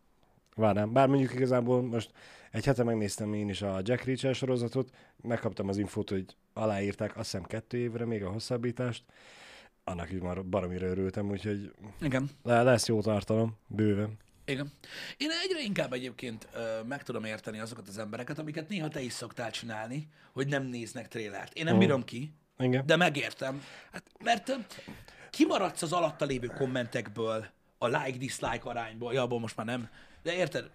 [0.55, 0.93] Várnám.
[0.93, 2.13] Bár mondjuk igazából most
[2.51, 4.91] egy hete megnéztem én is a Jack Reacher sorozatot,
[5.23, 9.05] megkaptam az infót, hogy aláírták azt hiszem kettő évre még a hosszabbítást.
[9.85, 12.31] Annak is már baromira örültem, úgyhogy Igen.
[12.43, 14.17] le- lesz jó tartalom, bőven.
[14.45, 14.73] Igen.
[15.17, 19.13] Én egyre inkább egyébként ö, meg tudom érteni azokat az embereket, amiket néha te is
[19.13, 21.55] szoktál csinálni, hogy nem néznek trélert.
[21.55, 22.87] Én nem bírom ki, Igen.
[22.87, 23.63] de megértem.
[23.93, 24.55] Hát, mert ö,
[25.31, 27.47] kimaradsz az alatta lévő kommentekből,
[27.79, 29.89] a like-dislike arányból, ja, abból most már nem,
[30.23, 30.71] de érted?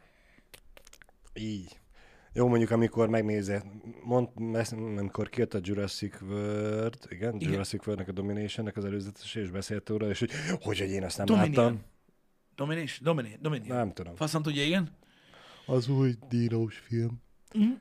[1.39, 1.79] Így.
[2.33, 3.63] Jó, mondjuk amikor megnézed,
[4.03, 4.27] mond,
[4.71, 7.51] amikor kijött a Jurassic World, igen, Igen.
[7.51, 11.17] Jurassic World-nek a Dominationnek az előzetes, és beszélt róla, és hogy, hogy, hogy én azt
[11.17, 11.63] nem Dominion.
[11.63, 11.81] láttam.
[12.55, 12.99] Domination?
[13.03, 13.37] Dominion?
[13.41, 13.77] Dominion.
[13.77, 14.15] Nem tudom.
[14.15, 14.97] Faszom tudja, igen?
[15.65, 17.21] Az új dínós film.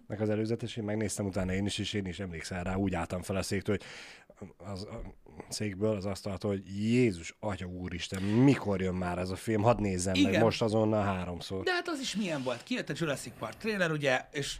[0.07, 3.23] Nek az előzetes, én megnéztem utána én is, és én is emlékszel rá, úgy álltam
[3.23, 5.01] fel a széktől, hogy az a
[5.49, 10.15] székből, az asztaltól, hogy Jézus, Atya Úristen, mikor jön már ez a film, hadd nézzem
[10.15, 10.31] Igen.
[10.31, 11.63] meg most azonnal háromszor.
[11.63, 12.63] De hát az is milyen volt.
[12.63, 14.57] Kijött a Jurassic Park trailer, ugye, és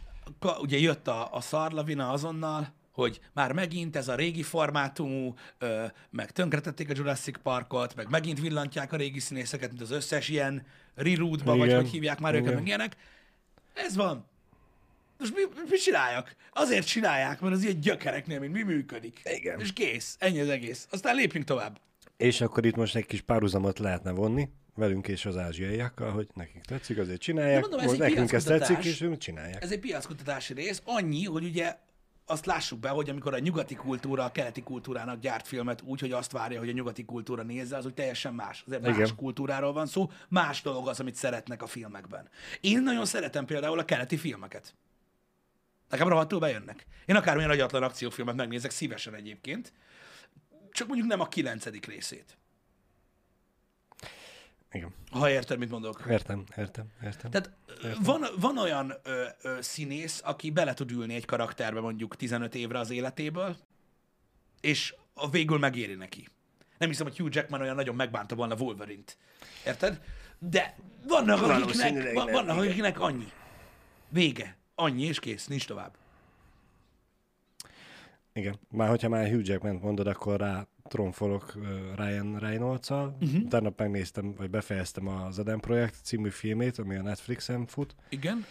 [0.59, 6.31] ugye jött a, a szarlavina azonnal, hogy már megint ez a régi formátumú, ö, meg
[6.31, 11.57] tönkretették a Jurassic Parkot, meg megint villantják a régi színészeket, mint az összes ilyen rebootba,
[11.57, 12.57] vagy hogy hívják már őket, Igen.
[12.57, 12.95] meg ilyenek.
[13.73, 14.25] Ez van.
[15.19, 16.35] Most mi, mit csináljak?
[16.51, 19.21] Azért csinálják, mert az ilyen gyökereknél, mint mi működik.
[19.23, 19.59] Igen.
[19.59, 20.15] És kész.
[20.19, 20.87] Ennyi az egész.
[20.91, 21.79] Aztán lépjünk tovább.
[22.17, 26.61] És akkor itt most egy kis párhuzamot lehetne vonni, velünk és az ázsiaiakkal, hogy nekik
[26.61, 28.67] tetszik, azért csinálják, mondom, ez most egy nekünk ez piackutatás.
[28.67, 29.63] tetszik, és ők csinálják.
[29.63, 31.75] Ez egy piackutatási rész, annyi, hogy ugye
[32.25, 36.11] azt lássuk be, hogy amikor a nyugati kultúra a keleti kultúrának gyárt filmet úgy, hogy
[36.11, 38.63] azt várja, hogy a nyugati kultúra nézze, az hogy teljesen más.
[38.67, 39.15] Azért más Igen.
[39.15, 42.29] kultúráról van szó, más dolog az, amit szeretnek a filmekben.
[42.61, 44.73] Én nagyon szeretem például a keleti filmeket.
[45.95, 46.85] Nekem rohadtul bejönnek.
[47.05, 49.73] Én akármilyen agyatlan akciófilmet megnézek szívesen egyébként,
[50.71, 52.37] csak mondjuk nem a kilencedik részét.
[54.71, 54.93] Igen.
[55.11, 56.03] Ha érted, mit mondok.
[56.09, 57.31] Értem, értem, értem.
[57.31, 62.15] Tehát ö, van, van olyan ö, ö, színész, aki bele tud ülni egy karakterbe mondjuk
[62.15, 63.57] 15 évre az életéből,
[64.61, 66.27] és a végül megéri neki.
[66.77, 69.17] Nem hiszem, hogy Hugh Jackman olyan nagyon megbánta volna Wolverine-t.
[69.65, 70.01] Érted?
[70.39, 70.75] De
[71.07, 73.31] vannak, akiknek, vannak akiknek annyi.
[74.09, 74.57] Vége.
[74.75, 75.47] Annyi, és kész.
[75.47, 75.91] Nincs tovább.
[78.33, 78.55] Igen.
[78.71, 81.53] Már hogyha már Hugh Jackman mondod, akkor rá tronfolok
[81.95, 83.17] Ryan Reynolds-al.
[83.21, 83.41] Uh-huh.
[83.41, 87.95] Utána megnéztem, vagy befejeztem az Eden Projekt című filmét, ami a Netflixen fut.
[88.09, 88.45] Igen?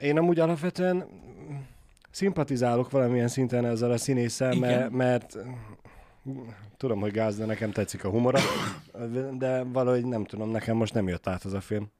[0.00, 1.06] Én amúgy alapvetően
[2.10, 5.36] szimpatizálok valamilyen szinten ezzel a színésszel, mert, mert
[6.76, 8.40] tudom, hogy gáz, de nekem tetszik a humora,
[9.32, 11.90] de valahogy nem tudom, nekem most nem jött át ez a film.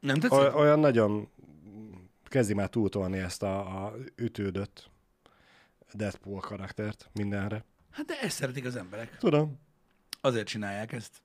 [0.00, 0.38] Nem tetszik?
[0.38, 1.28] Oly- olyan nagyon
[2.34, 4.90] kezdi már túltolni ezt a, a ütődött
[5.92, 7.64] Deadpool karaktert mindenre.
[7.90, 9.16] Hát de ezt szeretik az emberek.
[9.18, 9.58] Tudom,
[10.20, 11.22] Azért csinálják ezt.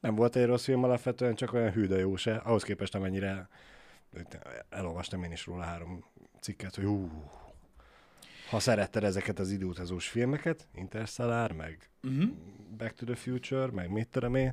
[0.00, 2.36] nem volt egy rossz film alapvetően, csak olyan hű, de jó se.
[2.36, 3.48] Ahhoz képest, amennyire
[4.68, 6.04] elolvastam én is róla három
[6.40, 7.10] cikket, hogy hú,
[8.50, 12.30] ha szeretted ezeket az időutazós filmeket, Interstellar, meg Uh-huh.
[12.76, 14.52] Back to the Future, meg mit tudom én,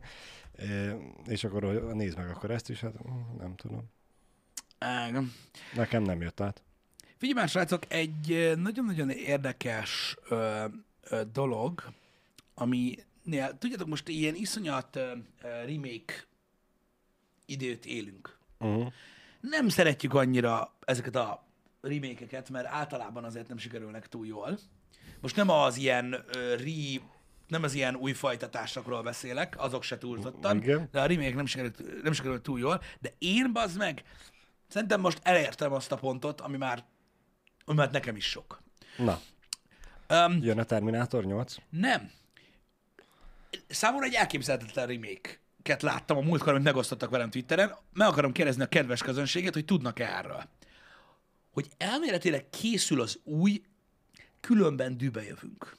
[0.52, 0.96] eh,
[1.28, 3.92] és akkor nézd meg akkor ezt is, hát mm, nem tudom.
[5.08, 5.34] Igen.
[5.74, 6.62] Nekem nem jött át.
[7.18, 10.66] Figyelj már, srácok, egy nagyon-nagyon érdekes ö,
[11.10, 11.84] ö, dolog,
[12.54, 16.14] aminél, tudjátok, most ilyen iszonyat ö, remake
[17.46, 18.38] időt élünk.
[18.60, 18.94] Uh-huh.
[19.42, 21.48] Nem szeretjük annyira ezeket a
[21.82, 24.60] remake mert általában azért nem sikerülnek túl jól.
[25.22, 27.02] Most nem az ilyen ö, re,
[27.48, 30.88] nem az ilyen új fajtatásokról beszélek, azok se túlzottan, Igen.
[30.92, 34.04] de a remake nem sikerült, nem sikerült túl jól, de én, bazd meg,
[34.74, 36.84] szerintem most elértem azt a pontot, ami már,
[37.66, 38.62] ami már nekem is sok.
[38.98, 39.20] Na,
[40.10, 41.56] Um, jön a Terminátor 8.
[41.70, 42.12] nem.
[43.68, 47.76] Számomra egy elképzelhetetlen remake-ket láttam a múltkor, amit megosztottak velem Twitteren.
[47.94, 50.44] Meg akarom kérdezni a kedves közönséget, hogy tudnak-e erről.
[51.52, 53.62] Hogy elméletileg készül az új,
[54.40, 55.78] különben dűbe jövünk.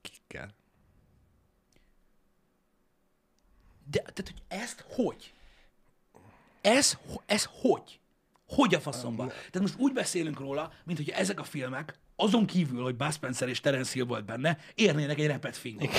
[0.00, 0.54] Kikkel?
[3.90, 5.32] De tehát, hogy ezt hogy?
[6.62, 8.00] Ez, ez hogy?
[8.46, 9.28] Hogy a faszomban?
[9.28, 13.48] Tehát most úgy beszélünk róla, mint hogy ezek a filmek, azon kívül, hogy Bud Spencer
[13.48, 15.90] és Terence Hill volt benne, érnének egy repet fingot.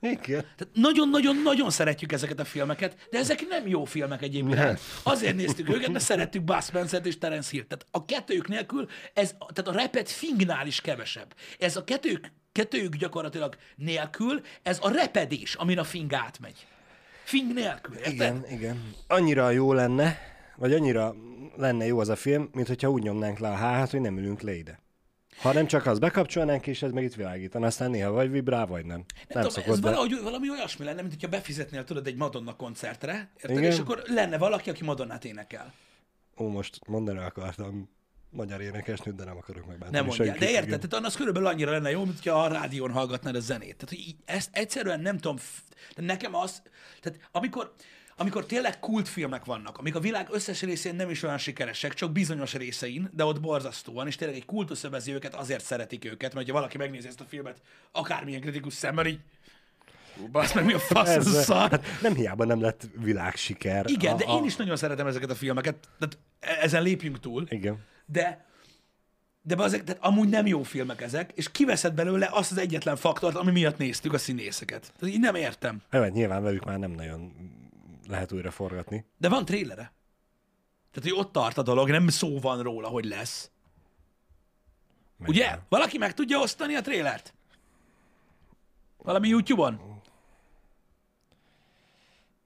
[0.00, 0.44] Igen.
[0.56, 4.80] Tehát nagyon-nagyon-nagyon szeretjük ezeket a filmeket, de ezek nem jó filmek egyébként.
[5.02, 7.64] Azért néztük őket, mert szerettük Bud Spencer-t és Terence Hill.
[7.64, 11.34] Tehát a kettőjük nélkül, ez, tehát a repet fingnál is kevesebb.
[11.58, 16.66] Ez a kettőjük, kettőjük gyakorlatilag nélkül, ez a repedés, amin a fing átmegy.
[17.32, 18.12] Fing nélkül, érted?
[18.12, 18.94] Igen, igen.
[19.06, 20.18] Annyira jó lenne,
[20.56, 21.14] vagy annyira
[21.56, 24.40] lenne jó az a film, mint hogyha úgy nyomnánk le a hát, hogy nem ülünk
[24.40, 24.80] le ide.
[25.36, 28.84] Ha nem csak az bekapcsolnánk, és ez meg itt világítan, aztán néha vagy vibrál, vagy
[28.84, 28.96] nem.
[28.96, 29.88] Nem, Nem tudom, szokott, ez de...
[29.88, 33.50] valahogy, valami olyasmi lenne, mint hogyha befizetnél, tudod, egy Madonna koncertre, érted?
[33.50, 33.70] Igen.
[33.70, 35.72] És akkor lenne valaki, aki Madonnát énekel.
[36.36, 37.88] Ó, most mondani akartam
[38.32, 41.90] magyar énekesnőt, de nem akarok megbántani Nem senkit, De érted, tehát az körülbelül annyira lenne
[41.90, 43.76] jó, mint hogyha a rádión hallgatnád a zenét.
[43.76, 45.36] Tehát, hogy így, ezt egyszerűen nem tudom,
[45.96, 46.62] de nekem az,
[47.00, 47.74] tehát amikor,
[48.16, 52.54] amikor tényleg kultfilmek vannak, amik a világ összes részén nem is olyan sikeresek, csak bizonyos
[52.54, 56.52] részein, de ott borzasztóan, és tényleg egy kultusz övezi őket, azért szeretik őket, mert ha
[56.52, 57.60] valaki megnézi ezt a filmet,
[57.92, 59.20] akármilyen kritikus szemmel, így
[60.32, 61.70] Basz meg, mi a fasz ez, ez a szar?
[61.70, 63.84] hát nem hiába nem lett világsiker.
[63.88, 67.46] Igen, a, de én is nagyon szeretem ezeket a filmeket, tehát e- ezen lépjünk túl,
[67.48, 67.84] Igen.
[68.12, 68.50] De
[69.44, 73.36] de ezek, tehát amúgy nem jó filmek ezek, és kiveszed belőle azt az egyetlen faktort,
[73.36, 74.92] ami miatt néztük a színészeket.
[74.98, 75.82] Tehát így nem értem.
[75.90, 77.32] Hát nyilván velük már nem nagyon
[78.08, 79.04] lehet újra forgatni.
[79.18, 79.92] De van trélere.
[80.92, 83.50] Tehát, hogy ott tart a dolog, nem szó van róla, hogy lesz.
[85.16, 85.48] Meg Ugye?
[85.48, 85.60] nem.
[85.68, 87.34] Valaki meg tudja osztani a trélert?
[88.96, 90.00] Valami YouTube-on?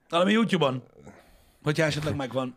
[0.09, 0.83] Valami YouTube-on?
[1.63, 2.57] Hogyha esetleg megvan.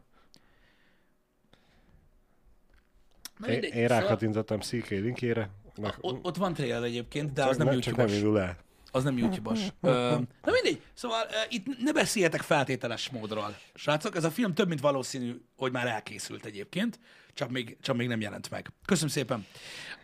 [3.39, 5.49] Na Én, én szóval rákattintottam CK linkjére.
[5.81, 8.23] Meg, ott, ott van trailer egyébként, de csak, az nem ne, csak nem YouTube-os.
[8.23, 8.57] indul el.
[8.91, 9.59] Az nem YouTube-os.
[9.81, 13.57] Na mindegy, szóval uh, itt ne beszéljetek feltételes módról.
[13.73, 16.99] Srácok, ez a film több mint valószínű, hogy már elkészült egyébként,
[17.33, 18.71] csak még, csak még nem jelent meg.
[18.85, 19.45] Köszönöm szépen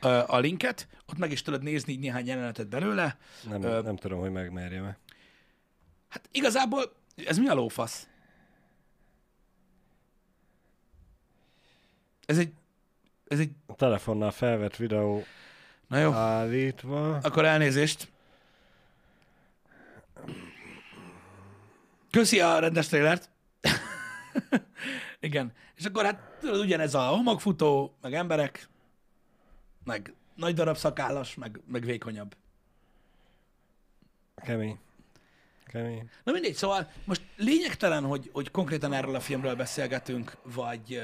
[0.04, 3.18] uh, a linket, ott meg is tudod nézni így néhány jelenetet belőle.
[3.50, 4.98] Nem, Ö, nem tudom, hogy megmerjem-e.
[6.10, 6.96] Hát igazából,
[7.26, 8.08] ez mi a lófasz?
[12.26, 12.54] Ez egy,
[13.28, 15.24] ez egy, A telefonnal felvett videó
[15.88, 17.16] na jó, állítva.
[17.16, 18.08] akkor elnézést.
[22.12, 23.30] Köszi a rendes trailert.
[25.20, 25.54] Igen.
[25.76, 28.70] És akkor hát tudod, ugyanez a homokfutó, meg emberek,
[29.84, 32.36] meg nagy darab szakállas, meg, meg vékonyabb.
[34.36, 34.80] Kemény.
[35.66, 36.10] Kemény.
[36.24, 41.02] Na mindegy, szóval most lényegtelen, hogy, hogy konkrétan erről a filmről beszélgetünk, vagy,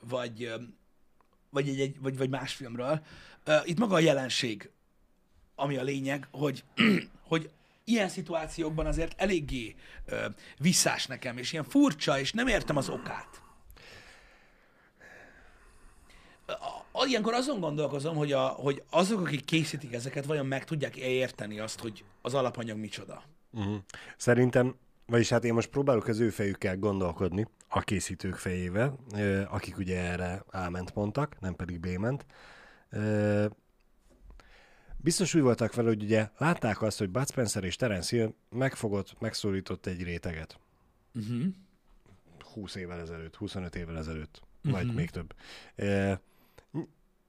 [0.00, 0.52] vagy,
[1.52, 3.00] vagy, egy, egy, vagy, vagy más filmről.
[3.44, 4.70] Ö, Itt maga a jelenség,
[5.54, 6.64] ami a lényeg, hogy,
[7.28, 7.50] hogy
[7.84, 9.74] ilyen szituációkban azért eléggé
[10.06, 10.26] ö,
[10.58, 13.40] visszás nekem, és ilyen furcsa, és nem értem az okát.
[16.92, 21.58] A- Ilyenkor azon gondolkozom, hogy, a, hogy azok, akik készítik ezeket, vajon meg tudják érteni
[21.58, 23.22] azt, hogy az alapanyag micsoda.
[23.52, 23.76] Uh-huh.
[24.16, 24.74] Szerintem,
[25.06, 28.98] vagyis hát én most próbálok az ő fejükkel gondolkodni, a készítők fejével,
[29.48, 32.26] akik ugye erre A-ment mondtak, nem pedig B-ment.
[32.90, 33.46] Ö,
[34.96, 39.20] Biztos úgy voltak vele, hogy ugye látták azt, hogy Bud Spencer és Terence Hill megfogott,
[39.20, 40.58] megszólított egy réteget.
[41.14, 41.44] Uh-huh.
[42.52, 45.34] 20 évvel ezelőtt, 25 évvel ezelőtt, vagy még több.
[45.76, 46.20] E,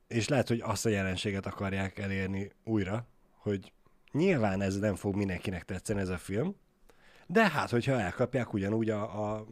[0.08, 3.72] és lehet, hogy azt a jelenséget akarják elérni újra, hogy
[4.12, 6.56] nyilván ez nem fog mindenkinek tetszeni ez a film,
[7.28, 9.46] de hát, hogyha elkapják ugyanúgy a, a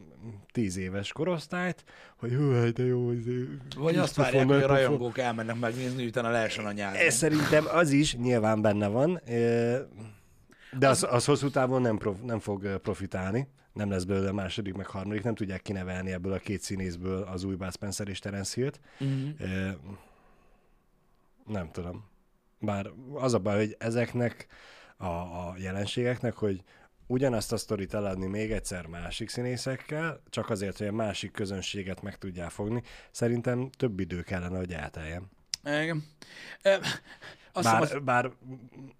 [0.52, 1.84] 10 éves korosztályt,
[2.16, 6.30] hogy hú, hát de jó, izé, Vagy azt várják, hogy a rajongók elmennek megnézni, utána
[6.30, 6.96] lehessen a nyár.
[6.96, 9.20] Ez szerintem az is nyilván benne van,
[10.78, 14.86] de az, az hosszú távon nem, prof, nem fog profitálni, nem lesz belőle második, meg
[14.86, 18.80] harmadik, nem tudják kinevelni ebből a két színészből az új Bud Spencer és Terence Hill-t.
[19.38, 19.76] E,
[21.46, 22.04] nem tudom.
[22.58, 24.46] Bár az a baj, hogy ezeknek
[24.96, 26.62] a, a jelenségeknek, hogy
[27.06, 32.18] ugyanazt a sztorit eladni még egyszer másik színészekkel, csak azért, hogy a másik közönséget meg
[32.18, 35.30] tudják fogni, szerintem több idő kellene, hogy elteljen.
[35.64, 36.04] Igen.
[36.62, 36.76] Ö,
[37.52, 38.30] Azt Bár, az, bár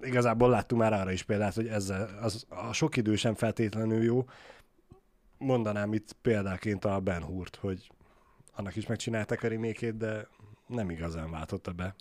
[0.00, 4.24] igazából láttunk már arra is példát, hogy ezzel az, a sok idő sem feltétlenül jó.
[5.38, 7.90] Mondanám itt példáként a Ben Hurt, hogy
[8.54, 10.28] annak is megcsinálták a remékét, de
[10.66, 11.94] nem igazán váltotta be.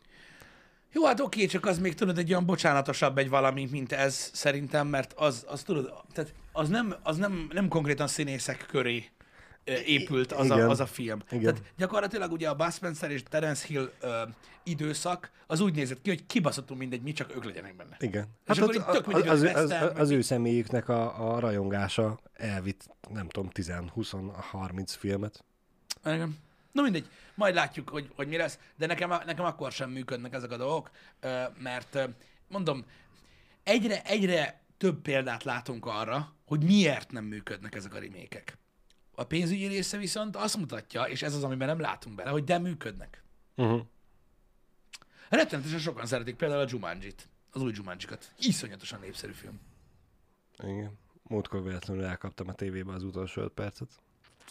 [0.94, 4.88] Jó, hát oké, csak az még tudod, egy olyan bocsánatosabb egy valami, mint ez szerintem,
[4.88, 9.06] mert az, az tudod, tehát az nem, az nem, nem konkrétan színészek köré
[9.86, 10.70] épült az, a, Igen.
[10.70, 11.20] az a film.
[11.30, 11.54] Igen.
[11.54, 14.22] Tehát gyakorlatilag ugye a Bud Spencer és Terence Hill ö,
[14.64, 17.98] időszak az úgy nézett ki, hogy kibaszottul mindegy, mi csak ők legyenek benne.
[18.00, 18.24] Igen.
[18.24, 21.40] És Hát akkor ott, tök mindegy, az, az, az, az, az ő személyüknek a, a
[21.40, 25.44] rajongása elvitt, nem tudom, 10-20-30 filmet.
[26.06, 26.38] Igen.
[26.72, 30.52] Na mindegy, majd látjuk, hogy, hogy mi lesz, de nekem, nekem akkor sem működnek ezek
[30.52, 30.92] a dolgok,
[31.58, 32.10] mert
[32.48, 32.86] mondom,
[33.64, 38.58] egyre, egyre több példát látunk arra, hogy miért nem működnek ezek a remékek.
[39.16, 42.58] A pénzügyi része viszont azt mutatja, és ez az, amiben nem látunk bele, hogy de
[42.58, 43.24] működnek.
[43.56, 43.82] Uh-huh.
[45.30, 48.32] Rettenetesen sokan szeretik például a Jumanjit, az új Jumanjikat.
[48.38, 49.60] Iszonyatosan népszerű film.
[50.64, 51.00] Igen.
[51.24, 53.90] Múltkor véletlenül elkaptam a tévébe az utolsó öt percet.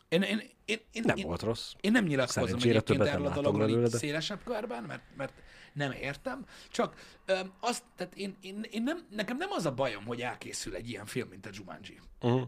[0.09, 1.73] Én, én, én, én, Nem én, volt rossz.
[1.81, 5.33] Én nem nyilatkozom egyébként erről a dologról belőle, de- szélesebb körben, mert, mert
[5.73, 6.45] nem értem.
[6.71, 6.95] Csak
[7.27, 10.89] öm, azt, tehát én, én, én nem, nekem nem az a bajom, hogy elkészül egy
[10.89, 12.01] ilyen film, mint a Jumanji.
[12.21, 12.43] Uh-huh.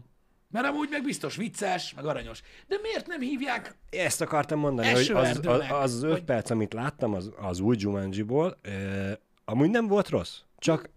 [0.49, 2.41] Mert amúgy meg biztos vicces, meg aranyos.
[2.67, 3.75] De miért nem hívják?
[3.89, 7.75] Ezt akartam mondani, hogy az, az, az, öt vagy- perc, amit láttam az, az új
[7.79, 9.11] Jumanji-ból, eh,
[9.45, 10.39] amúgy nem volt rossz.
[10.57, 10.89] Csak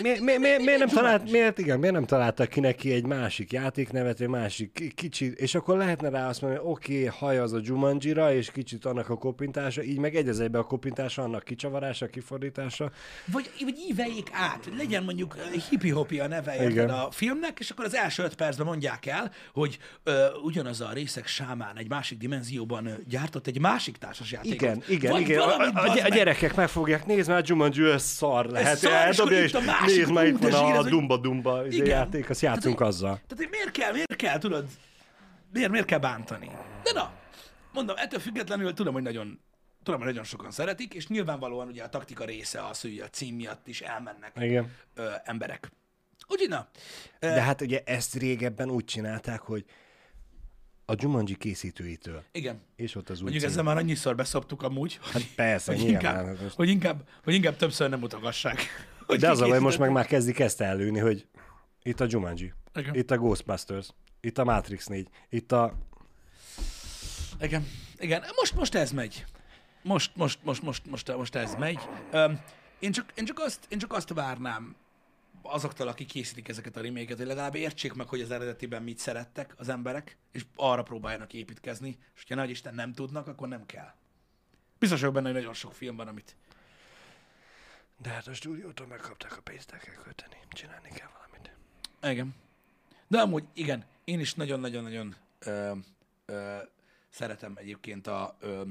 [0.00, 3.52] mi, mi, mi, miért, nem talált, miért, igen, miért nem találtak ki neki egy másik
[3.52, 7.38] játéknevet, egy másik ki- kicsit, és akkor lehetne rá azt mondani, hogy oké, okay, haj
[7.38, 11.44] az a Jumanji-ra, és kicsit annak a kopintása, így meg egy egybe a kopintása, annak
[11.44, 12.90] kicsavarása, kifordítása.
[13.26, 16.88] Vagy, vagy íveljék át, legyen mondjuk ö, hippi-hopi a neve Igen.
[16.88, 21.26] a filmnek, és akkor az első öt percben mondják el, hogy ö, ugyanaz a részek
[21.26, 24.60] sámán egy másik dimenzióban gyártott egy másik társasjátékot.
[24.60, 25.38] Igen, igen, Vagy igen.
[25.38, 26.12] A, a, a, meg.
[26.12, 28.78] gyerekek meg fogják nézni, már Jumanji, ez szar lehet.
[28.78, 29.52] szar, és
[29.96, 31.88] másik, nézd itt van a ez, Dumba Dumba izé Igen.
[31.88, 33.20] játék, azt játszunk Tehát, azzal.
[33.26, 34.66] Tehát miért kell, miért kell, tudod,
[35.52, 36.50] miért, miért kell bántani?
[36.82, 37.12] De na,
[37.72, 39.40] mondom, ettől függetlenül tudom, hogy nagyon
[39.82, 43.34] tudom, hogy nagyon sokan szeretik, és nyilvánvalóan ugye a taktika része az, hogy a cím
[43.34, 44.70] miatt is elmennek Igen.
[44.94, 45.70] ö, emberek.
[46.28, 46.68] Úgyhogy na,
[47.18, 49.64] ö, De hát ugye ezt régebben úgy csinálták, hogy
[50.84, 52.60] a Jumanji készítőitől, igen.
[52.76, 53.52] és ott az új Mondjuk cím.
[53.52, 56.00] ezzel már annyiszor beszoptuk amúgy, hogy, Persze, hogy, nyilván.
[56.02, 58.60] inkább, hát most- hogy, inkább, hogy inkább többször nem mutogassák.
[59.12, 61.26] Hogy De az a baj, most meg már kezdik ezt előni, hogy
[61.82, 62.94] itt a Jumanji, Igen.
[62.94, 63.88] itt a Ghostbusters,
[64.20, 65.74] itt a Matrix 4, itt a...
[67.40, 67.66] Igen,
[67.98, 68.24] igen.
[68.36, 69.24] Most, most ez megy.
[69.82, 71.78] Most, most, most, most, most, most ez megy.
[72.12, 72.40] Um,
[72.78, 74.76] én, csak, én, csak azt, én csak azt várnám
[75.42, 79.54] azoktól, akik készítik ezeket a reméket, hogy legalább értsék meg, hogy az eredetiben mit szerettek
[79.56, 83.94] az emberek, és arra próbáljanak építkezni, és hogyha nagy Isten nem tudnak, akkor nem kell.
[84.78, 86.36] Biztos vagyok benne, hogy nagyon sok film van, amit...
[88.02, 91.52] De hát a stúdiótól megkapták a pénzt, el kell költeni, csinálni kell valamit.
[92.02, 92.34] Igen.
[93.08, 95.72] De amúgy igen, én is nagyon-nagyon-nagyon ö,
[96.24, 96.56] ö,
[97.08, 98.62] szeretem egyébként a, ö,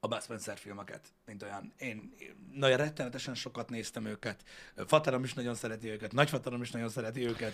[0.00, 1.72] a Bud Spencer filmeket, mint olyan.
[1.78, 4.44] Én én nagyon rettenetesen sokat néztem őket.
[4.86, 7.52] Fatarom is nagyon szereti őket, nagyfatarom is nagyon szereti őket.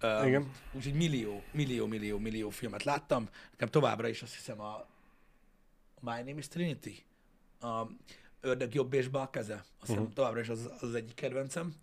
[0.00, 0.52] Ö, Igen.
[0.72, 3.28] Úgyhogy millió, millió, millió, millió filmet láttam.
[3.50, 4.86] Nekem továbbra is azt hiszem a
[6.00, 7.04] My Name is Trinity,
[7.60, 7.86] a
[8.44, 9.54] Ördög jobb és bal keze.
[9.54, 10.14] Azt hiszem uh-huh.
[10.14, 11.74] továbbra is az, az, egyik kedvencem.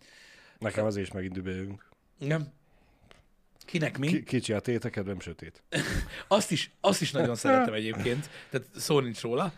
[0.57, 1.89] Nekem az is megint düböljünk.
[2.19, 2.53] Igen.
[3.65, 4.07] Kinek mi?
[4.07, 5.63] Ki, kicsi a tét, a kedvem sötét.
[6.27, 9.53] Azt is, azt is nagyon szeretem egyébként, tehát szó nincs róla.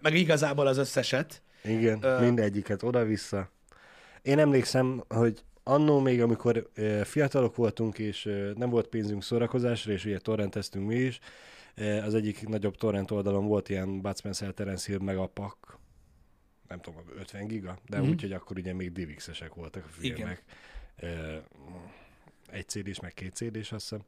[0.00, 1.42] Meg igazából az összeset.
[1.64, 3.50] Igen, Ö- mindegyiket oda-vissza.
[4.22, 6.70] Én emlékszem, hogy annó még, amikor
[7.04, 11.20] fiatalok voltunk, és nem volt pénzünk szórakozásra, és ugye torrenteztünk mi is,
[12.04, 15.78] az egyik nagyobb torrent oldalon volt ilyen Spencer, Terence Hill, meg a pak,
[16.70, 18.04] nem tudom, 50 giga, de Mhm.
[18.04, 18.12] mm-hmm.
[18.14, 20.42] úgy, hogy akkor ugye még DivX-esek voltak a filmek.
[20.96, 21.36] Ö,
[22.50, 24.00] egy cd meg két cd azt hiszem,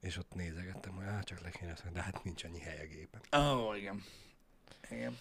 [0.00, 3.20] és ott nézegettem, hogy hát csak le kéne, de hát nincs annyi hely a gépen.
[3.42, 4.02] Ó, oh, igen.
[4.90, 5.18] igen.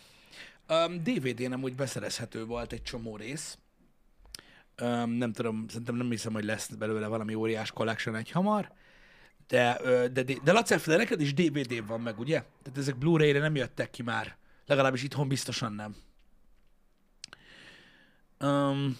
[0.69, 3.57] Um, DVD-n amúgy beszerezhető volt egy csomó rész.
[4.81, 8.71] Um, nem tudom, szerintem nem hiszem, hogy lesz belőle valami óriás collection egy hamar.
[9.47, 9.79] De,
[10.11, 12.43] de, de, de Laci, de neked is DVD van meg, ugye?
[12.63, 14.37] Tehát ezek Blu-ray-re nem jöttek ki már.
[14.65, 15.95] Legalábbis itthon biztosan nem.
[18.39, 18.97] Um,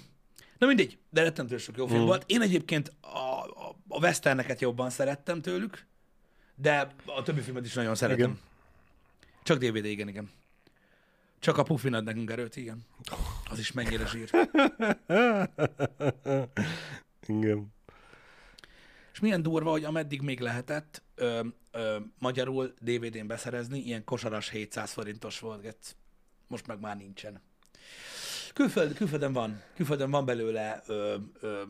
[0.58, 2.06] na mindegy, de rettentő sok jó film Mm.
[2.06, 2.24] volt.
[2.26, 5.86] Én egyébként a, a, a westerneket jobban szerettem tőlük,
[6.56, 8.30] de a többi filmet is nagyon szeretem.
[8.30, 8.40] Igen.
[9.44, 10.32] Csak DVD, igen, igen.
[11.40, 12.86] Csak a Puffin ad nekünk erőt, igen.
[13.50, 14.30] Az is mennyire zsír.
[17.28, 17.74] Igen.
[19.14, 24.92] És milyen durva, hogy ameddig még lehetett ö, ö, magyarul DVD-n beszerezni, ilyen kosaras 700
[24.92, 25.96] forintos volt.
[26.48, 27.42] Most meg már nincsen.
[28.56, 31.64] Külföld, külföldön van, külföldön van belőle ö, ö,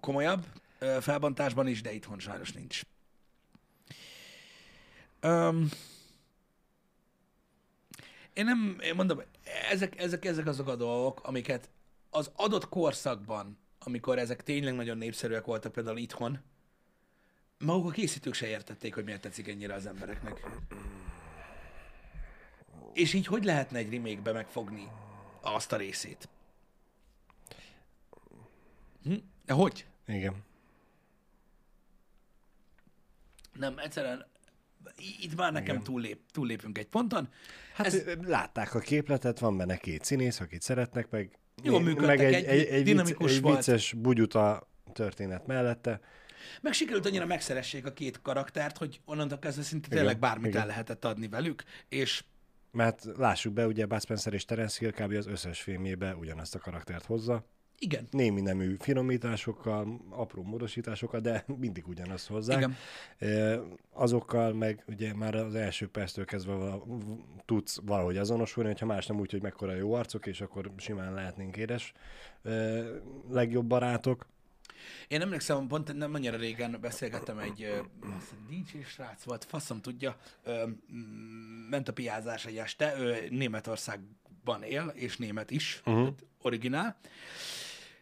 [0.00, 0.46] komolyabb
[0.78, 2.80] ö, felbontásban is, de itthon sajnos nincs.
[5.22, 5.68] Um,
[8.32, 9.22] én nem, én mondom,
[9.70, 11.68] ezek, ezek, ezek azok a dolgok, amiket
[12.10, 16.38] az adott korszakban, amikor ezek tényleg nagyon népszerűek voltak, például itthon,
[17.58, 20.46] maguk a készítők se értették, hogy miért tetszik ennyire az embereknek.
[22.92, 24.88] És így hogy lehetne egy remake megfogni
[25.44, 26.28] azt a részét?
[29.02, 29.14] Hm?
[29.44, 29.86] De hogy?
[30.06, 30.34] Igen.
[33.52, 34.26] Nem, egyszerűen
[35.20, 35.84] itt már nekem Igen.
[35.84, 37.28] túllép, túllépünk egy ponton.
[37.74, 42.24] Hát Ez- látták a képletet, van benne két színész, akit szeretnek, meg, Jól működtek meg
[42.34, 43.56] egy, egy, egy, vicc, dinamikus egy volt.
[43.56, 46.00] vicces bugyuta történet mellette.
[46.60, 50.60] Meg sikerült annyira megszeressék a két karaktert, hogy onnantól kezdve szinte Igen, tényleg bármit igen.
[50.60, 52.24] el lehetett adni velük, és
[52.74, 55.12] Mert lássuk be, ugye Bud Spencer és Terence Hill kb.
[55.16, 57.44] az összes filmjébe ugyanazt a karaktert hozza.
[57.78, 62.56] igen, Némi nemű finomításokkal, apró módosításokkal, de mindig ugyanazt hozzák.
[62.58, 62.76] igen,
[63.18, 63.60] E,
[63.92, 66.84] Azokkal meg ugye már az első perctől kezdve vala,
[67.44, 71.56] tudsz valahogy azonosulni, hogyha más nem úgy, hogy mekkora jó arcok, és akkor simán lehetnénk
[71.56, 71.92] édes
[72.42, 72.50] e,
[73.30, 74.26] legjobb barátok.
[75.08, 77.82] Én emlékszem, pont nem annyira régen beszélgettem egy
[78.48, 80.16] DJ srác volt, faszom tudja,
[81.70, 86.08] ment a piázás egy este, ő Németországban él, és német is, uh-huh.
[86.42, 86.96] originál,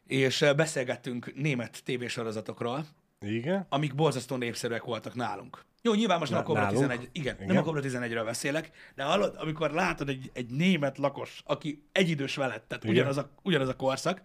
[0.07, 2.87] és beszélgettünk német tévésorozatokról,
[3.20, 3.66] Igen?
[3.68, 5.64] amik borzasztó népszerűek voltak nálunk.
[5.83, 6.80] Jó, nyilván most nem a Na- Cobra nálunk?
[6.80, 10.99] 11, igen, igen, nem a Cobra 11-ről beszélek, de hallod, amikor látod egy, egy német
[10.99, 12.97] lakos, aki egyidős veled, tehát Igen.
[12.97, 14.22] ugyanaz a, ugyanaz a korszak,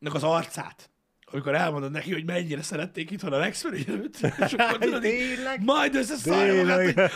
[0.00, 0.90] az arcát,
[1.30, 4.16] amikor elmondod neki, hogy mennyire szerették itthon a Rex előtt,
[4.46, 5.64] és akkor tudod, Tényleg?
[5.64, 7.10] majd összeszállja magát,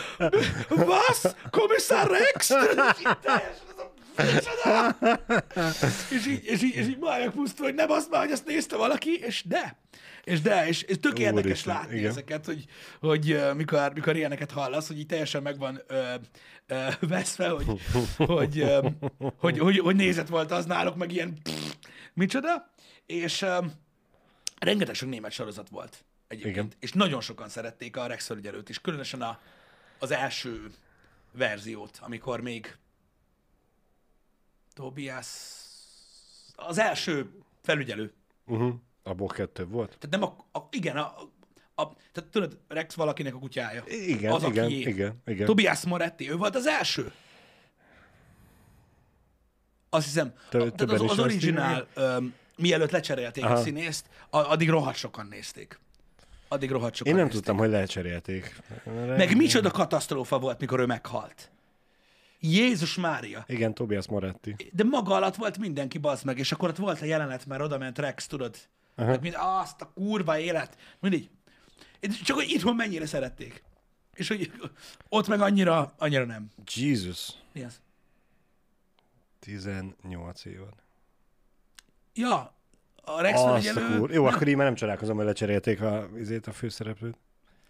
[0.67, 1.21] hogy was?
[1.57, 2.51] Kommissar Rex?
[6.11, 8.77] És, így, és, így, és így majd pusztul, hogy nem azt már, hogy azt nézte
[8.77, 9.77] valaki, és de.
[10.23, 12.09] És de, és, és tök érdekes Úristen, látni igen.
[12.09, 12.65] ezeket, hogy,
[12.99, 16.13] hogy ö, mikor, mikor ilyeneket hallasz, hogy így teljesen megvan ö,
[16.67, 17.65] ö, veszve, hogy,
[18.17, 18.87] hogy, ö,
[19.37, 21.73] hogy, hogy, hogy nézet volt az náluk, meg ilyen pff,
[22.13, 22.73] micsoda.
[23.05, 23.57] És ö,
[24.61, 26.55] rengeteg sok német sorozat volt egyébként.
[26.55, 26.71] Igen.
[26.79, 29.39] És nagyon sokan szerették a Rex felügyelőt is, különösen a,
[29.99, 30.71] az első
[31.31, 32.75] verziót, amikor még
[34.73, 35.27] Tobias
[36.55, 37.31] az első
[37.61, 38.13] felügyelő.
[38.45, 38.73] Uh-huh.
[39.03, 39.97] Abból kettő volt?
[39.99, 41.15] Tehát nem a, a igen, a,
[41.75, 43.83] a, tehát tudod, Rex valakinek a kutyája.
[43.87, 44.79] Igen, az, igen, akié.
[44.79, 45.45] igen, igen.
[45.45, 47.11] Tobias Moretti, ő volt az első.
[49.89, 53.53] Azt hiszem, Tö- a, tehát az, az originál, öm, mielőtt lecserélték Aha.
[53.53, 53.63] a Aha.
[53.65, 55.79] színészt, addig rohadt sokan nézték.
[56.47, 57.43] Addig rohadt sokan Én nem nézték.
[57.43, 58.61] tudtam, hogy lecserélték.
[59.17, 61.51] Meg micsoda katasztrófa volt, mikor ő meghalt.
[62.39, 63.43] Jézus Mária.
[63.47, 64.55] Igen, Tobias Moretti.
[64.71, 67.77] De maga alatt volt mindenki, bazd meg, és akkor ott volt a jelenet, mert oda
[67.77, 68.57] ment Rex, tudod?
[68.97, 70.77] Hát mind, azt a kurva élet.
[70.99, 71.29] Mindig.
[72.23, 73.63] Csak hogy itthon mennyire szerették.
[74.13, 74.51] És hogy
[75.09, 76.47] ott meg annyira, annyira nem.
[76.73, 77.29] Jesus.
[77.53, 77.81] Mi az?
[79.39, 80.73] 18 évad.
[82.13, 82.55] Ja,
[82.95, 83.97] a Rex felügyelő...
[83.97, 84.11] kur...
[84.11, 87.17] Jó, akkor így már nem csodálkozom, hogy lecserélték a, izét, a főszereplőt.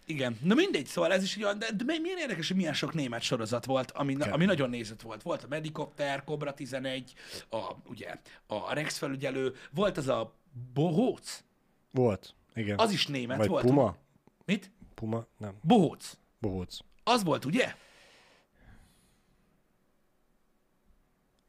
[0.06, 0.38] Igen.
[0.42, 3.22] Na mindegy, szóval ez is egy olyan, de, de milyen érdekes, hogy milyen sok német
[3.22, 5.22] sorozat volt, ami, na, ami nagyon nézett volt.
[5.22, 7.12] Volt a Medicopter, Cobra 11,
[7.50, 8.14] a, ugye,
[8.46, 10.34] a Rex felügyelő, volt az a
[10.74, 11.44] Bohóc,
[11.90, 12.78] Volt, igen.
[12.78, 13.64] az is német Vagy volt.
[13.64, 13.96] Puma?
[14.44, 14.70] Mit?
[14.94, 15.26] Puma?
[15.38, 15.54] Nem.
[15.62, 16.16] Bohóc.
[16.38, 16.78] Bohóc.
[17.04, 17.74] Az volt, ugye?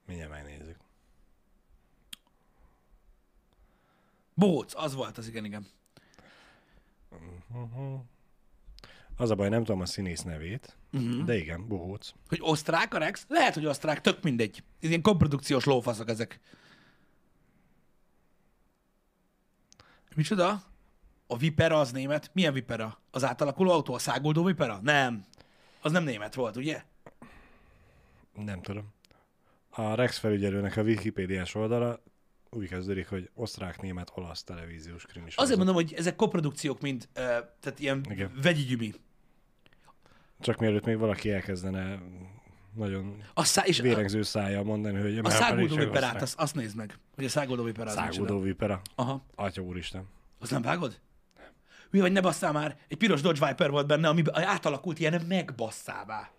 [0.05, 0.82] Mindjárt megnézzük.
[4.33, 5.67] Bohóc, az volt, az igen, igen.
[9.17, 11.23] Az a baj, nem tudom a színész nevét, uh-huh.
[11.23, 12.13] de igen, Bohóc.
[12.27, 13.25] Hogy osztrák a Rex?
[13.27, 14.63] Lehet, hogy osztrák, tök mindegy.
[14.81, 16.39] Ez ilyen koprodukciós lófaszok ezek.
[20.15, 20.61] Micsoda?
[21.27, 22.29] A Vipera az német?
[22.33, 22.99] Milyen Vipera?
[23.11, 23.93] Az átalakuló autó?
[23.93, 24.79] A száguldó Vipera?
[24.81, 25.25] Nem.
[25.81, 26.83] Az nem német volt, ugye?
[28.33, 28.93] Nem tudom.
[29.69, 32.03] A Rex felügyelőnek a Wikipédiás oldala
[32.55, 35.57] úgy kezdődik, hogy osztrák, német, olasz televíziós krimi Azért sorozat.
[35.57, 37.13] mondom, hogy ezek koprodukciók, mint, uh,
[37.59, 38.31] tehát ilyen Igen.
[38.41, 38.93] vegyi gyümi.
[40.39, 41.99] Csak mielőtt még valaki elkezdene
[42.75, 46.75] nagyon A, szá- és a, vérengző szája mondani, hogy a száguldó Viperát, azt, azt nézd
[46.75, 46.99] meg.
[47.15, 48.81] Hogy a száguldó Vipera az Száguldó vipera.
[48.95, 49.23] Aha.
[49.35, 50.07] Atya úristen.
[50.39, 50.99] Azt nem vágod?
[51.89, 52.77] Mi vagy ne basszál már?
[52.87, 56.31] Egy piros Dodge Viper volt benne, ami átalakult ilyen megbasszává.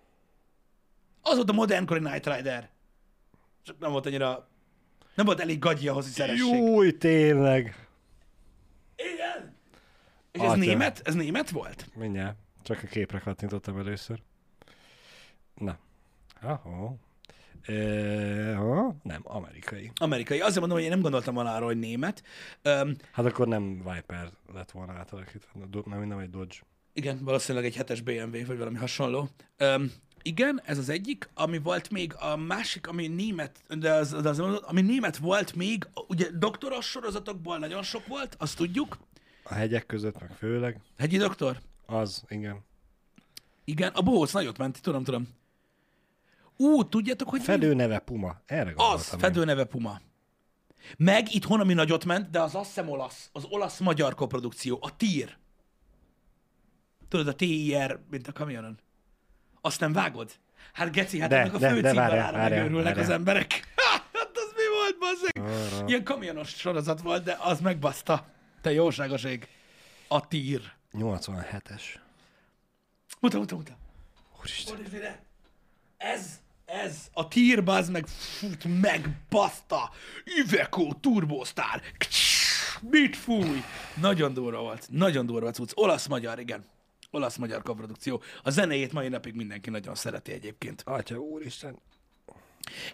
[1.22, 2.70] Az volt a modernkori Night Rider.
[3.62, 4.48] Csak nem volt annyira...
[5.14, 6.46] Nem volt elég gagyi ahhoz, hogy szeressék.
[6.48, 7.86] Júj, tényleg.
[8.96, 9.54] Igen.
[10.32, 10.56] És ez Atya.
[10.60, 11.00] német?
[11.04, 11.86] Ez német volt?
[11.94, 12.36] Mindjárt.
[12.62, 14.22] Csak a képre kattintottam először.
[15.54, 15.78] Na.
[16.42, 16.96] Aha.
[17.62, 18.96] E, ha?
[19.02, 19.90] Nem, amerikai.
[20.00, 20.40] Amerikai.
[20.40, 22.22] Azért mondom, hogy én nem gondoltam volna arra, hogy német.
[22.62, 25.50] Öm, Hát akkor nem Viper lett volna átalakítva,
[25.84, 26.56] nem, nem egy Dodge.
[26.92, 29.28] igen, valószínűleg egy hetes BMW, vagy valami hasonló.
[29.56, 29.92] Öm,
[30.26, 31.28] igen, ez az egyik.
[31.34, 35.88] Ami volt még a másik, ami német, de az, de az, ami német volt még,
[36.08, 38.98] ugye doktoros sorozatokból nagyon sok volt, azt tudjuk.
[39.42, 40.80] A hegyek között meg főleg.
[40.98, 41.60] Hegyi doktor?
[41.86, 42.64] Az, igen.
[43.64, 45.28] Igen, a bohóc nagyot ment, tudom, tudom.
[46.56, 47.42] Ú, tudjátok, hogy?
[47.42, 48.40] Fedő neve Puma.
[48.46, 48.94] Erre gondoltam.
[48.94, 49.18] Az, én.
[49.18, 50.00] fedő neve Puma.
[50.96, 55.36] Meg itthon, ami nagyot ment, de az azt hiszem olasz, az olasz-magyar koprodukció, a TIR.
[57.08, 58.78] Tudod, a TIR, mint a kamionon.
[59.66, 60.30] Azt nem vágod?
[60.72, 63.74] Hát geci, hát De, ennek a de, de főcímbalára várjál, várjál, megőrülnek az emberek.
[64.12, 65.72] hát az mi volt, bazzeg?
[65.76, 65.88] Arra.
[65.88, 68.26] Ilyen kamionos sorozat volt, de az megbaszta.
[68.60, 69.48] Te jóságos ég.
[70.08, 70.60] A TIR.
[70.92, 71.82] 87-es.
[73.20, 73.76] Muta, muta, muta.
[74.40, 74.78] Úristen.
[74.92, 75.22] Ide.
[75.96, 79.90] Ez, ez, a tír bazd meg, fut meg, baszta,
[80.24, 81.82] Iveco Turbostar,
[82.80, 83.62] mit fúj.
[83.94, 85.70] Nagyon durva volt, nagyon durva cucc.
[85.74, 86.64] Olasz-magyar, igen.
[87.14, 88.22] Olasz-magyar koprodukció.
[88.42, 90.82] A zenéjét mai napig mindenki nagyon szereti egyébként.
[90.86, 91.78] Atya úristen.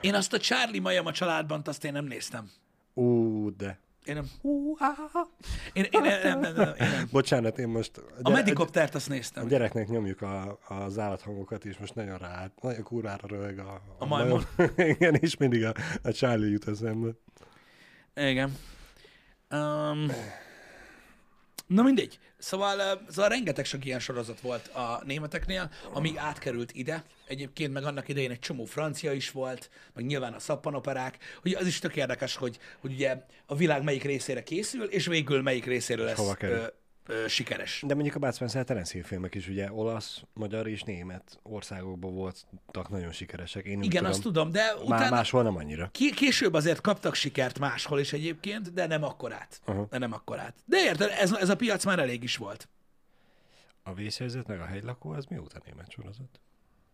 [0.01, 2.51] Én azt a Charlie Majam a családban, azt én nem néztem.
[2.95, 3.79] Ú, de.
[4.05, 4.31] Én nem.
[4.41, 4.95] Hú, á.
[5.73, 7.09] Én, én, nem, nem, nem, én nem.
[7.11, 7.97] Bocsánat, én most...
[7.97, 9.47] A, A gyere- Medikoptert azt a néztem.
[9.47, 14.45] gyereknek nyomjuk a, az állathangokat, és most nagyon rá, nagyon kurvára röhög a, A majmon.
[14.77, 17.11] Igen, és mindig a, a Charlie jut eszembe.
[18.14, 18.57] Igen.
[19.51, 20.07] Um,
[21.71, 22.18] na mindegy.
[22.39, 27.05] Szóval, szóval rengeteg sok ilyen sorozat volt a németeknél, amíg átkerült ide.
[27.27, 31.18] Egyébként meg annak idején egy csomó francia is volt, meg nyilván a szappanoperák.
[31.45, 33.16] Ugye az is tök érdekes, hogy, hogy ugye
[33.47, 36.57] a világ melyik részére készül, és végül melyik részéről lesz hova kerül?
[36.57, 36.66] ö,
[37.07, 37.83] ö, sikeres.
[37.87, 42.15] De mondjuk a Bud Spencer Terence Hill filmek is ugye olasz, magyar és német országokban
[42.15, 43.65] voltak nagyon sikeresek.
[43.65, 45.89] Én Igen, tudom, azt tudom, de utána máshol nem annyira.
[45.93, 49.61] Ki- később azért kaptak sikert máshol is egyébként, de nem akkorát.
[49.65, 49.87] Aha.
[49.91, 50.55] De nem akkorát.
[50.65, 52.69] De érted, ez, ez a piac már elég is volt.
[53.83, 56.41] A vészhelyzet meg a hegylakó, az mióta német sorozat?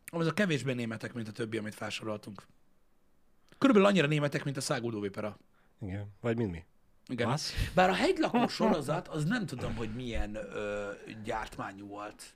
[0.07, 2.47] Az a kevésbé németek, mint a többi, amit felsoroltunk.
[3.59, 5.39] Körülbelül annyira németek, mint a száguldó vipera.
[5.81, 6.07] Igen.
[6.21, 6.65] Vagy mind mi?
[7.09, 7.29] Igen.
[7.31, 7.53] Az?
[7.75, 10.93] Bár a hegylakó sorozat, az nem tudom, hogy milyen ö,
[11.25, 12.35] gyártmányú volt.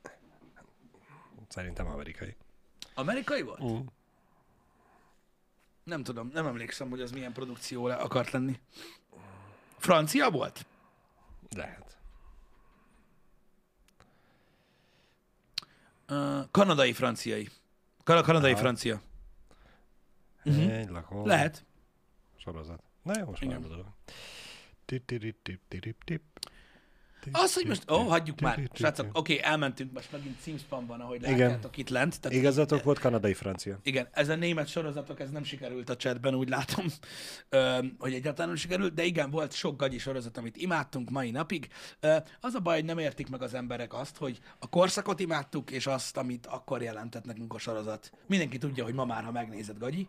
[1.48, 2.36] Szerintem amerikai.
[2.94, 3.62] Amerikai volt?
[3.62, 3.78] Mm.
[5.84, 8.60] Nem tudom, nem emlékszem, hogy az milyen produkció le- akart lenni.
[9.78, 10.66] Francia volt?
[11.56, 11.96] Lehet.
[16.08, 17.48] Uh, kanadai, franciai.
[18.04, 18.60] Kan- kanadai, Aha.
[18.60, 19.00] francia.
[20.44, 20.64] Uh-huh.
[20.68, 21.26] Hegylakó.
[21.26, 21.64] Lehet.
[22.36, 22.82] Sorozat.
[23.02, 23.68] Na jó, most már Igen.
[23.68, 23.86] dolog.
[27.32, 28.70] Az, hogy most, ó, oh, hagyjuk már.
[28.72, 32.20] Srácok, oké, okay, elmentünk, most megint címspamban, ahogy látjátok itt lent.
[32.20, 33.78] Tehát Igazatok volt kanadai-francia.
[33.82, 36.86] Igen, ez a német sorozatok, ez nem sikerült a chatben, úgy látom,
[37.98, 41.68] hogy egyáltalán nem sikerült, de igen, volt sok gagyi sorozat, amit imádtunk mai napig.
[42.40, 45.86] Az a baj, hogy nem értik meg az emberek azt, hogy a korszakot imádtuk, és
[45.86, 48.12] azt, amit akkor jelentett nekünk a sorozat.
[48.26, 50.08] Mindenki tudja, hogy ma már, ha megnézed gagyi.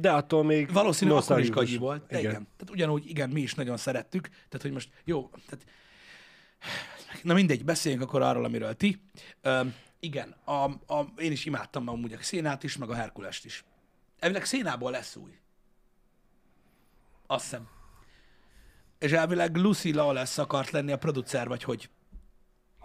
[0.00, 2.30] De attól még Valószínűleg akkor is gagyi volt, de igen.
[2.30, 2.48] igen.
[2.56, 4.28] Tehát ugyanúgy, igen, mi is nagyon szerettük.
[4.28, 5.66] Tehát, hogy most jó, tehát...
[7.22, 9.02] Na mindegy, beszéljünk akkor arról, amiről ti.
[9.42, 9.60] Ö,
[10.00, 13.64] igen, a, a, én is imádtam amúgy a Szénát is, meg a Herkulest is.
[14.18, 15.38] Elvileg Szénából lesz új.
[17.26, 17.68] Azt hiszem.
[18.98, 21.90] És elvileg Lucy Lawless akart lenni a producer, vagy hogy?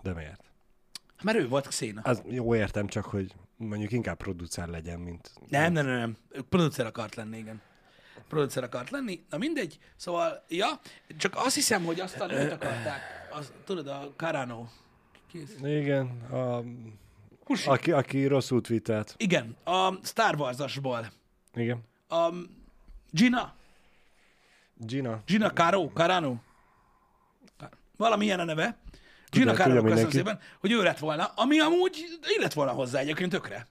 [0.02, 0.51] De miért?
[1.22, 2.02] Mert ő volt a Széna.
[2.04, 5.32] Az jó értem, csak hogy mondjuk inkább producer legyen, mint...
[5.50, 6.18] Nem, nem, nem, nem.
[6.50, 7.62] Producer akart lenni, igen.
[8.28, 9.24] Producer akart lenni.
[9.30, 9.80] Na mindegy.
[9.96, 10.68] Szóval, ja,
[11.18, 13.02] csak azt hiszem, hogy azt a nőt akarták,
[13.32, 14.66] az, tudod, a Carano.
[15.28, 15.66] Ki ez?
[15.66, 16.64] Igen, a,
[17.46, 17.70] Husi.
[17.70, 19.16] aki, aki rosszul tweetelt.
[19.18, 21.12] Igen, a Star Wars-asból.
[21.54, 21.84] Igen.
[22.08, 22.30] A
[23.10, 23.54] Gina.
[24.76, 25.22] Gina.
[25.26, 26.36] Gina Caro, Carano.
[27.98, 28.78] Valami ilyen a neve.
[29.32, 32.06] Gina Carano, köszönöm szépen, hogy ő lett volna, ami amúgy
[32.38, 33.68] illett volna hozzá egyébként tökre.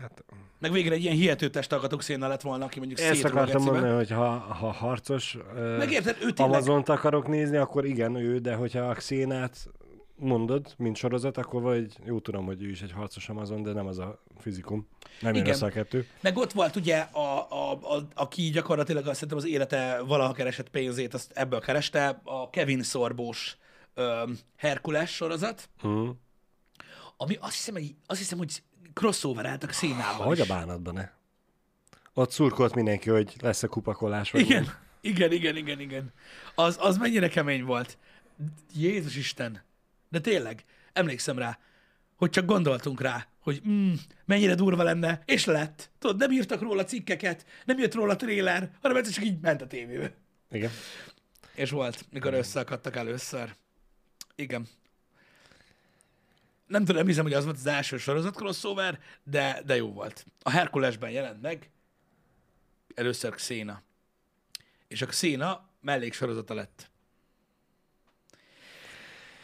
[0.00, 0.24] Hát,
[0.58, 4.10] Meg végre egy ilyen hihető testalkatuk szénnel lett volna, aki mondjuk ezt akartam mondani, hogy
[4.10, 5.36] ha, ha harcos
[5.78, 9.68] Megérted, ő tényleg- Amazont akarok nézni, akkor igen, ő, de hogyha a Xénát
[10.16, 13.86] mondod, mint sorozat, akkor vagy jó tudom, hogy ő is egy harcos Amazon, de nem
[13.86, 14.88] az a fizikum.
[15.20, 15.48] Nem Igen.
[15.48, 16.06] össze a kettő.
[16.20, 20.68] Meg ott volt ugye, a, a, a, aki gyakorlatilag azt szerintem az élete valaha keresett
[20.68, 23.56] pénzét, azt ebből kereste, a Kevin Szorbós
[23.96, 26.08] ö, Herkules sorozat, Mm.
[27.16, 30.48] ami azt hiszem, hogy, azt hiszem, hogy crossoveráltak színával Hogy is.
[30.48, 31.10] a bánatban ne?
[32.14, 34.30] Ott szurkolt mindenki, hogy lesz a kupakolás.
[34.30, 34.74] vagy Igen, nem.
[35.00, 36.12] igen, igen, igen, igen.
[36.54, 37.98] Az, az mennyire kemény volt.
[38.74, 39.62] Jézus Isten.
[40.08, 41.58] De tényleg, emlékszem rá,
[42.16, 43.92] hogy csak gondoltunk rá, hogy mm,
[44.24, 45.90] mennyire durva lenne, és lett.
[45.98, 49.66] Tudod, nem írtak róla cikkeket, nem jött róla tréler, hanem ez csak így ment a
[49.66, 50.12] tévébe.
[50.50, 50.70] Igen.
[51.54, 53.54] És volt, mikor összeakadtak először.
[54.36, 54.68] Igen.
[56.66, 60.26] Nem tudom, nem hiszem, hogy az volt az első sorozat crossover, de, de jó volt.
[60.42, 61.70] A Herkulesben jelent meg
[62.94, 63.82] először Xena.
[64.88, 66.90] És a Xena melléksorozata lett.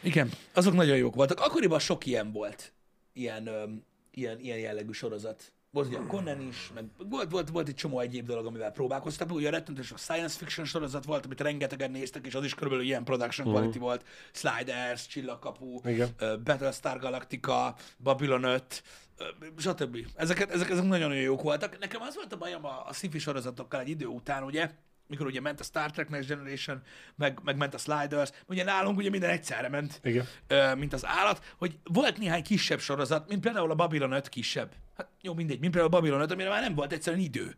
[0.01, 1.39] Igen, azok nagyon jók voltak.
[1.39, 2.73] Akkoriban sok ilyen volt.
[3.13, 5.52] Ilyen, öm, ilyen, ilyen jellegű sorozat.
[5.75, 9.31] A Conan is, meg volt, volt, volt egy csomó egyéb dolog, amivel próbálkoztak.
[9.31, 12.85] Ugye a rettenetes a science fiction sorozat volt, amit rengetegen néztek, és az is körülbelül
[12.85, 14.05] ilyen production quality volt.
[14.31, 16.09] Sliders, Csillagkapu, Igen.
[16.17, 18.83] ö, Battlestar Galactica, Babylon 5,
[19.17, 19.25] ö,
[19.57, 19.97] stb.
[20.15, 21.79] Ezeket, ezek, ezek nagyon jók voltak.
[21.79, 24.71] Nekem az volt a bajom a, a sci-fi sorozatokkal egy idő után, ugye,
[25.13, 26.81] mikor ugye ment a Star Trek Next Generation,
[27.15, 30.27] meg, meg ment a Sliders, ugye nálunk ugye minden egyszerre ment, Igen.
[30.47, 34.71] ö, mint az állat, hogy volt néhány kisebb sorozat, mint például a Babylon 5 kisebb.
[34.97, 37.57] Hát jó, mindegy, mint például a Babylon 5, amire már nem volt egyszerűen idő.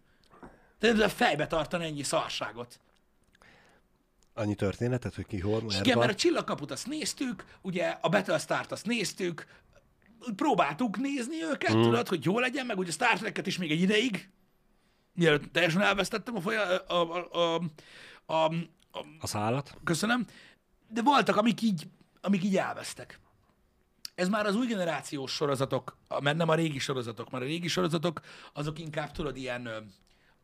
[0.80, 2.80] Tehát nem fejbe tartani ennyi szarságot.
[4.34, 8.86] Annyi történetet, hogy ki hol, Igen, mert a csillagkaput azt néztük, ugye a Battlestar-t azt
[8.86, 9.46] néztük,
[10.36, 11.82] próbáltuk nézni őket, mm.
[11.82, 14.30] tudod, hogy jó legyen, meg ugye a Star Trek-et is még egy ideig,
[15.16, 17.62] mielőtt teljesen elvesztettem a folya, a, a, a,
[18.34, 18.46] a,
[18.92, 19.78] a, A szállat.
[19.84, 20.26] köszönöm,
[20.88, 21.88] de voltak, amik így,
[22.22, 23.20] amik így elvesztek.
[24.16, 28.22] Ez már az új generációs sorozatok, mert nem a régi sorozatok, mert a régi sorozatok
[28.54, 29.66] azok inkább, tudod, ilyen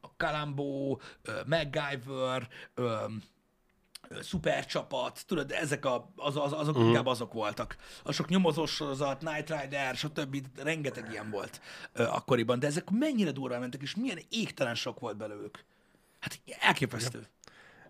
[0.02, 0.16] a
[1.22, 2.48] ö, MacGyver,
[4.22, 6.88] szupercsapat, tudod, ezek a, az, az, azok uh-huh.
[6.88, 7.76] inkább azok voltak.
[8.04, 10.38] A sok nyomozós sorozat, Knight Rider, stb.
[10.64, 11.62] rengeteg ilyen volt
[11.94, 15.66] ö, akkoriban, de ezek mennyire durván mentek, és milyen égtelen sok volt belőlük.
[16.20, 17.28] Hát elképesztő.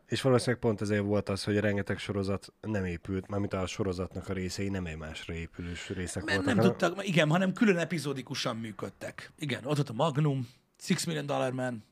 [0.05, 4.33] És valószínűleg pont ezért volt az, hogy rengeteg sorozat nem épült, mármint a sorozatnak a
[4.33, 6.55] részei nem egymásra épülős részek Mert voltak.
[6.55, 9.31] nem hanem- tudtak, igen, hanem külön epizódikusan működtek.
[9.37, 10.49] Igen, ott volt a Magnum,
[10.79, 11.83] Six Million Dollar Man,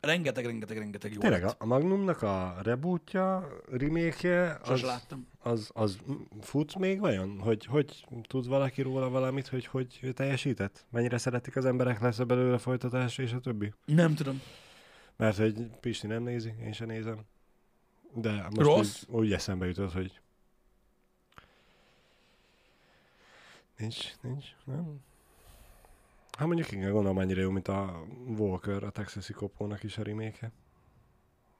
[0.00, 1.60] rengeteg, rengeteg, rengeteg jó Tényleg, lett.
[1.60, 5.26] a, Magnumnak a rebootja, remake az, láttam.
[5.38, 5.98] az, az
[6.40, 7.38] fut még vajon?
[7.40, 10.86] Hogy, hogy tud valaki róla valamit, hogy hogy teljesített?
[10.90, 13.72] Mennyire szeretik az emberek, lesz belőle folytatás és a többi?
[13.84, 14.42] Nem tudom.
[15.16, 17.18] Mert hogy Pisti nem nézi, én sem nézem.
[18.14, 19.02] De most Rossz?
[19.06, 20.20] Úgy, úgy eszembe jutott, hogy
[23.76, 25.00] nincs, nincs, nem?
[26.38, 30.52] Hát mondjuk igen, gondolom annyira jó, mint a Walker, a Texasi kopónak is a remake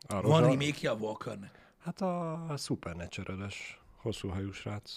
[0.06, 1.72] Arról Van a- remake a Walkernek.
[1.78, 3.50] Hát a supernatural
[3.96, 4.90] hosszú hajú srác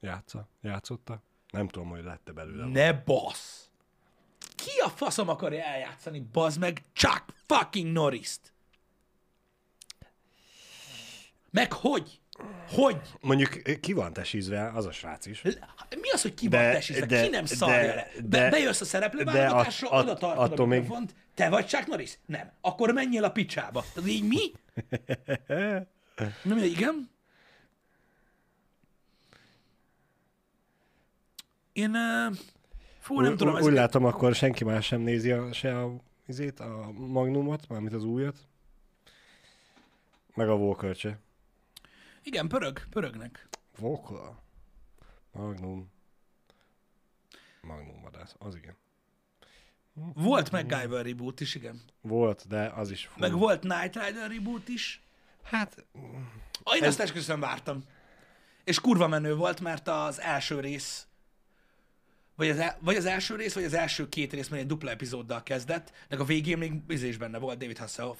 [0.00, 1.22] játsza, játszotta.
[1.50, 2.66] Nem tudom, hogy lette belőle.
[2.66, 3.68] Ne bassz!
[4.56, 8.52] Ki a faszom akarja eljátszani, bazd meg, Chuck fucking Norris-t?
[11.50, 12.20] Meg hogy?
[12.68, 13.00] Hogy?
[13.20, 15.42] Mondjuk ki van tesízve, az a srác is.
[16.00, 17.06] Mi az, hogy ki van De- tesízve?
[17.06, 18.08] de- Ki nem szarja de- le?
[18.22, 21.48] Be, de- bejössz a szereplő de válogatásra, at- oda tartod a attól még- mikrofont, te
[21.48, 22.18] vagy Chuck Norris?
[22.26, 22.50] Nem.
[22.60, 23.84] Akkor menjél a picsába.
[23.94, 24.52] Tehát így mi?
[26.42, 27.10] Nem, igen.
[31.72, 31.90] Én...
[31.90, 32.36] Uh,
[32.98, 36.60] fú, nem Ú- tudom, Úgy látom, akkor senki más sem nézi a, se a, izét,
[36.60, 38.36] a Magnumot, mármint az újat.
[40.34, 41.18] Meg a Walker se.
[42.24, 43.48] Igen, pörög, pörögnek.
[43.78, 44.34] Walker.
[45.32, 45.92] Magnum.
[47.60, 48.76] Magnum vadász, az igen.
[50.14, 51.80] Volt MacGyver reboot is, igen.
[52.00, 53.20] Volt, de az is fú.
[53.20, 55.02] Meg volt Knight Rider reboot is.
[55.42, 55.84] Hát,
[56.74, 57.84] én azt esküszöm vártam.
[58.64, 61.06] És kurva menő volt, mert az első rész,
[62.36, 64.90] vagy az, el, vagy az első rész, vagy az első két rész, mert egy dupla
[64.90, 68.18] epizóddal kezdett, meg a végén még bizés benne volt David Hasselhoff.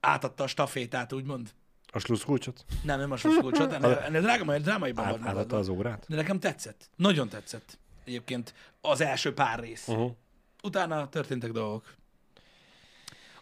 [0.00, 1.54] Átadta a stafétát, úgymond.
[1.92, 2.64] A sluszkulcsot?
[2.82, 5.56] Nem, nem a suskulcsot, ennél, ennél drága, drámaiban Át, megoldva.
[5.56, 6.04] az órát?
[6.08, 6.90] De nekem tetszett.
[6.96, 7.78] Nagyon tetszett.
[8.04, 9.88] Egyébként az első pár rész.
[9.88, 10.12] Uh-huh.
[10.62, 11.94] Utána történtek dolgok.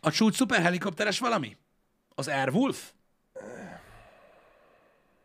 [0.00, 1.56] A csúcs szuperhelikopteres valami?
[2.14, 2.92] Az Airwolf?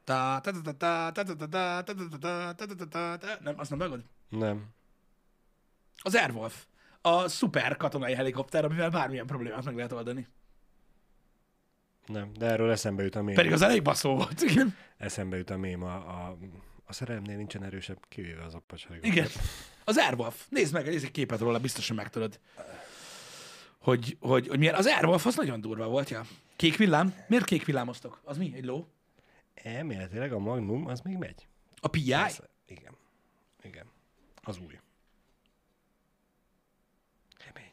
[0.04, 1.84] Ta, ta, ta, ta, ta, ta, ta, ta, ta,
[2.20, 3.28] ta, ta, ta, ta, ta.
[3.42, 4.04] Nem, azt nem megad?
[4.30, 4.70] Nem.
[5.98, 6.66] Az Airwolf.
[7.02, 10.28] A szuper katonai helikopter, amivel bármilyen problémát meg lehet oldani.
[12.06, 13.36] Nem, de erről eszembe jut a mém.
[13.36, 14.76] Pedig az elég baszó volt, igen.
[14.98, 16.38] Eszembe jut a mém a, a,
[16.86, 19.28] a szerelemnél nincsen erősebb, kivéve az apacs Igen.
[19.84, 20.46] Az Airwolf.
[20.50, 22.40] Nézd meg, nézd egy képet róla, biztosan megtudod.
[23.78, 24.76] Hogy, hogy, hogy milyen.
[24.76, 26.26] Az Airwolf az nagyon durva volt, ja.
[26.56, 27.16] Kék villám?
[27.28, 28.22] Miért kék villámoztok?
[28.24, 28.52] Az mi?
[28.56, 28.88] Egy ló?
[29.54, 31.48] Elméletileg a Magnum az még megy.
[31.76, 32.10] A PI?
[32.10, 32.50] Persze.
[32.68, 32.94] Igen.
[33.62, 33.86] Igen.
[34.44, 34.80] Az új.
[37.38, 37.72] Kemény.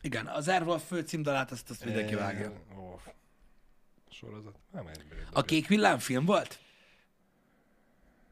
[0.00, 2.52] Igen, az Airwolf főcímdalát azt, azt mindenki vágja.
[2.78, 3.00] Ó,
[4.10, 4.58] sorozat.
[4.72, 6.60] Nem, egy A kék villám film volt?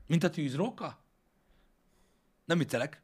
[0.07, 0.99] Mint a tűzróka?
[2.45, 3.03] Nem viccelek.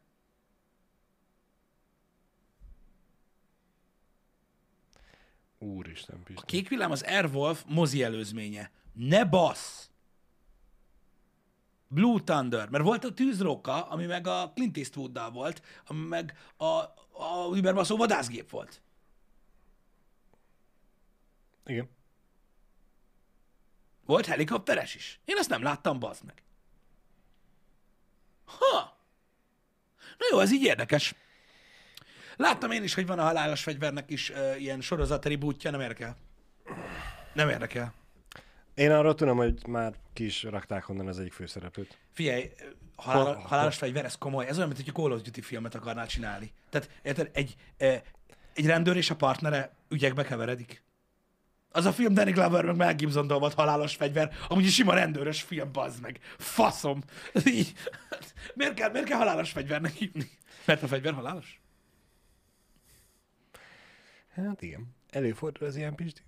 [5.58, 6.42] Úristen, A Pisti.
[6.46, 8.70] kék villám az Airwolf mozi előzménye.
[8.92, 9.88] Ne bassz!
[11.88, 16.64] Blue Thunder, mert volt a tűzróka, ami meg a Clint Eastwooddal volt, ami meg a,
[17.20, 18.80] a überbaszó vadászgép volt.
[21.66, 21.88] Igen.
[24.04, 25.20] Volt helikopteres is.
[25.24, 26.42] Én azt nem láttam, bazd meg.
[28.44, 28.98] Ha!
[30.18, 31.14] Na jó, ez így érdekes.
[32.36, 36.16] Láttam én is, hogy van a halálos fegyvernek is uh, ilyen sorozat rebootja, nem érdekel.
[37.32, 37.94] Nem érdekel.
[38.80, 41.98] Én arról tudom, hogy már ki is rakták onnan az egyik főszereplőt.
[42.12, 42.50] Figyelj,
[42.96, 44.46] halál, Hol- halálos fegyver, ez komoly.
[44.46, 46.52] Ez olyan, mint hogy egy Call of Duty filmet akarnál csinálni.
[46.70, 48.00] Tehát érted, egy, eh,
[48.54, 50.82] egy rendőr és a partnere ügyekbe keveredik.
[51.70, 55.42] Az a film Danny Glover meg Mel gibson volt halálos fegyver, amúgy egy sima rendőrös
[55.42, 56.18] film, bazd meg.
[56.38, 57.02] Faszom.
[57.46, 57.72] Így.
[58.54, 60.30] Miért kell, miért kell halálos fegyvernek hívni?
[60.64, 61.60] Mert a fegyver halálos?
[64.34, 64.94] Hát igen.
[65.10, 66.22] Előfordul az ilyen Pisti.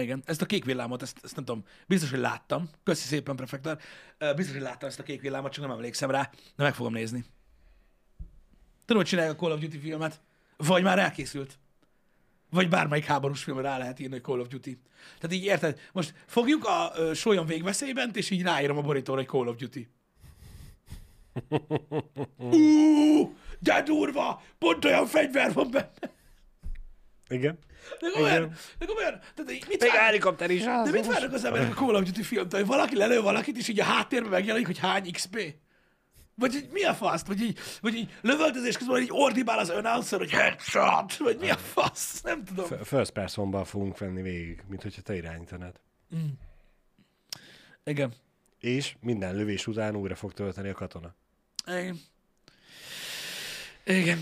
[0.00, 2.68] Igen, ezt a kék villámot, ezt, ezt nem tudom, biztos, hogy láttam.
[2.84, 3.78] Köszi szépen, prefektor.
[4.36, 7.24] Biztos, hogy láttam ezt a kék villámot, csak nem emlékszem rá, de meg fogom nézni.
[8.84, 10.20] Tudom, hogy csinálják a Call of Duty filmet,
[10.56, 11.58] vagy már elkészült.
[12.50, 14.80] Vagy bármelyik háborús filmre rá lehet írni, hogy Call of Duty.
[15.18, 19.28] Tehát így érted, most fogjuk a ö, sólyon végveszélyben, és így ráírom a borítóra, hogy
[19.28, 19.88] Call of Duty.
[22.38, 24.42] Ú, de durva!
[24.58, 26.15] Pont olyan fegyver van benne.
[27.28, 27.58] Igen.
[28.00, 28.56] De komolyan, Igen.
[28.78, 31.94] de komolyan, tehát mit Még vár- helikopter is de mit várnak az emberek a Call
[31.94, 35.54] of Duty filmtől, hogy valaki lelő valakit, és így a háttérben megjelenik, hogy hány XP?
[36.34, 37.24] Vagy így, mi a fasz?
[37.26, 41.56] Vagy így, vagy így lövöldözés közben így ordibál az announcer, hogy headshot, vagy mi a
[41.56, 42.20] fasz?
[42.22, 42.66] Nem tudom.
[42.84, 45.80] First personban fogunk venni végig, mint hogyha te irányítanád.
[47.84, 48.12] Igen.
[48.60, 51.14] És minden lövés után újra fog tölteni a katona.
[51.66, 52.00] Igen.
[53.84, 54.18] Igen.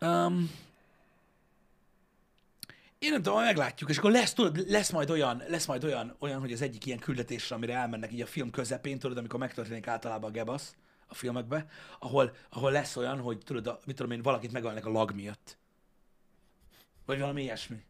[0.00, 0.50] Um,
[2.98, 6.40] én nem tudom, meglátjuk, és akkor lesz, tudod, lesz majd olyan, lesz majd olyan, olyan,
[6.40, 10.30] hogy az egyik ilyen küldetésre, amire elmennek így a film közepén, tudod, amikor megtörténik általában
[10.30, 10.74] a gebasz
[11.06, 11.66] a filmekbe,
[11.98, 15.58] ahol, ahol lesz olyan, hogy tudod, a, mit tudom én, valakit megölnek a lag miatt.
[17.06, 17.82] Vagy valami ilyesmi.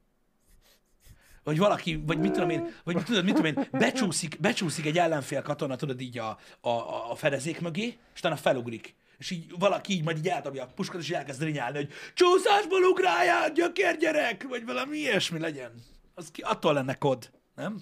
[1.43, 5.43] Vagy valaki, vagy mit tudom én, vagy tudod, mit tudom én, becsúszik, becsúszik egy ellenfél
[5.43, 8.95] katona, tudod így a, a, a fedezék mögé, és utána felugrik.
[9.25, 13.53] És így valaki így majd így eldobja a puskát, és elkezd rinyálni, hogy csúszásból ugráljál,
[13.53, 15.73] gyökér gyerek, vagy valami ilyesmi legyen.
[16.15, 17.81] Az ki, attól lenne kod, nem?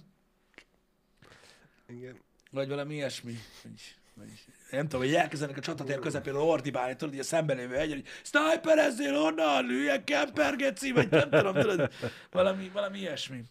[1.89, 2.21] Igen.
[2.51, 3.39] Vagy valami ilyesmi.
[3.63, 4.29] Vagy, vagy,
[4.71, 9.17] nem tudom, hogy elkezdenek a csatatér közepén ordibálni, tudod, így a szembelévő egy, hogy sniperezzél
[9.17, 11.93] onnan, hülye kempergeci, vagy nem tudom, tudod,
[12.31, 13.45] valami, valami ilyesmi.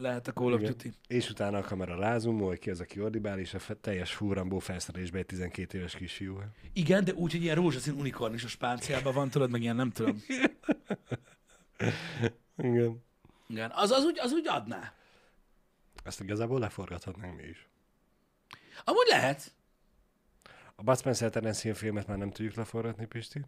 [0.00, 0.60] Lehet a Call of.
[0.60, 0.92] Duty.
[1.06, 4.58] És utána a kamera rázum, hogy ki az, aki ordibál, és a fe- teljes fúrambó
[4.58, 6.40] felszerelésbe egy 12 éves kisfiú.
[6.72, 10.22] Igen, de úgy, hogy ilyen rózsaszín a spánciában van, tudod, meg ilyen nem tudom.
[12.56, 13.02] Igen.
[13.46, 14.92] Igen, az, az, úgy, az úgy adná.
[16.04, 17.68] Ezt igazából leforgathatnánk mi is.
[18.84, 19.52] Amúgy lehet.
[20.74, 23.44] A Bud Spencer Terence filmet már nem tudjuk leforgatni, Pisti.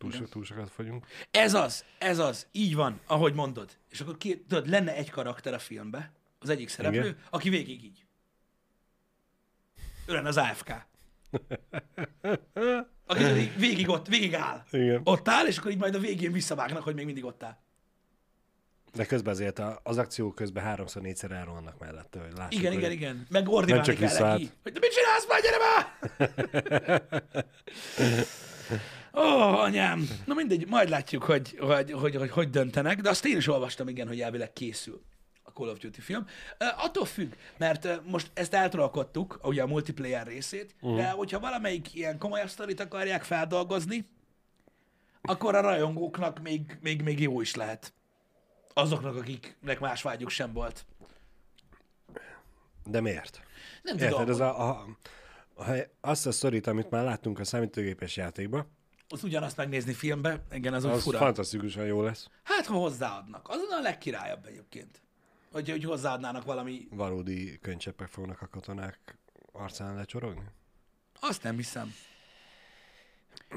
[0.00, 1.06] Túl, so, túl sokat fogyunk.
[1.30, 3.76] Ez az, ez az, így van, ahogy mondod.
[3.88, 7.16] És akkor ki, tudod, lenne egy karakter a filmbe, az egyik szereplő, Igen.
[7.30, 8.04] aki végig így.
[10.06, 10.72] Ő lenne az AFK.
[13.06, 14.62] Aki végig ott, végig áll.
[14.70, 15.00] Igen.
[15.04, 17.58] Ott áll, és akkor így majd a végén visszavágnak, hogy még mindig ott áll.
[18.94, 22.92] De közben azért az akció közben háromszor, négyszer elrohannak mellette, hogy lássuk, Igen, hogy igen,
[22.92, 23.26] igen.
[23.30, 24.40] Meg ordibálni csak kell visszaállt.
[24.40, 24.52] neki.
[24.62, 25.88] Hogy te mit csinálsz már, gyere már!
[29.14, 30.08] Ó, oh, anyám.
[30.24, 33.88] Na mindegy, majd látjuk, hogy hogy, hogy, hogy hogy döntenek, de azt én is olvastam,
[33.88, 35.02] igen, hogy elvileg készül
[35.42, 36.26] a Call of Duty film.
[36.60, 40.96] Uh, attól függ, mert uh, most ezt eltrolkodtuk, ugye a multiplayer részét, uh.
[40.96, 44.08] de hogyha valamelyik ilyen komolyabb sztorit akarják feldolgozni,
[45.22, 47.92] akkor a rajongóknak még, még, még jó is lehet.
[48.74, 50.86] Azoknak, akiknek más vágyuk sem volt.
[52.84, 53.40] De miért?
[53.82, 54.12] Nem tudom.
[54.12, 54.86] Érted, ez a, a,
[55.54, 55.64] a,
[56.00, 58.66] azt a sztorit, amit már láttunk a számítógépes játékba,
[59.12, 61.18] az ugyanazt megnézni filmbe, igen, az, az fura.
[61.18, 62.28] fantasztikusan jó lesz.
[62.42, 63.48] Hát, ha hozzáadnak.
[63.48, 65.02] Az a legkirályabb egyébként.
[65.52, 69.18] Hogy, hogy hozzáadnának valami, Valódi könycseppek fognak a katonák
[69.52, 70.44] arcán lecsorogni?
[71.20, 71.94] azt nem hiszem.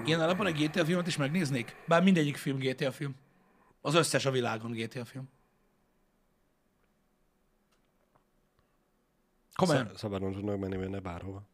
[0.05, 1.75] Ilyen alapon egy GTA filmet is megnéznék?
[1.87, 3.15] Bár mindegyik film GTA film.
[3.81, 5.29] Az összes a világon GTA film.
[9.55, 9.85] Komolyan.
[9.85, 11.47] Szab- Szabadon tudnak menni benne bárhova.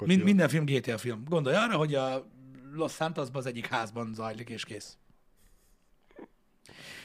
[0.00, 1.24] Mind, minden film GTA film.
[1.24, 2.26] Gondolj arra, hogy a
[2.74, 4.96] Los Santosban az egyik házban zajlik, és kész.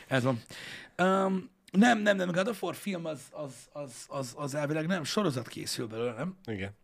[0.07, 0.41] Ez van.
[0.97, 5.03] Um, nem, nem, nem, God of War film az, az, az, az, az elvileg nem,
[5.03, 6.37] sorozat készül belőle, nem?
[6.45, 6.75] Igen.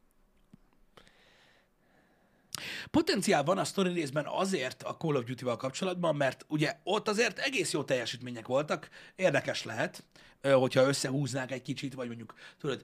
[2.91, 7.39] Potenciál van a story részben azért a Call of Duty-val kapcsolatban, mert ugye ott azért
[7.39, 10.03] egész jó teljesítmények voltak, érdekes lehet,
[10.41, 12.84] hogyha összehúznák egy kicsit, vagy mondjuk, tudod,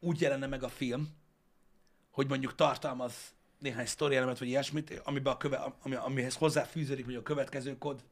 [0.00, 1.08] úgy jelenne meg a film,
[2.10, 3.14] hogy mondjuk tartalmaz
[3.58, 8.04] néhány sztori elemet, vagy ilyesmit, amiben a köve, ami, amihez hozzáfűződik, vagy a következő kod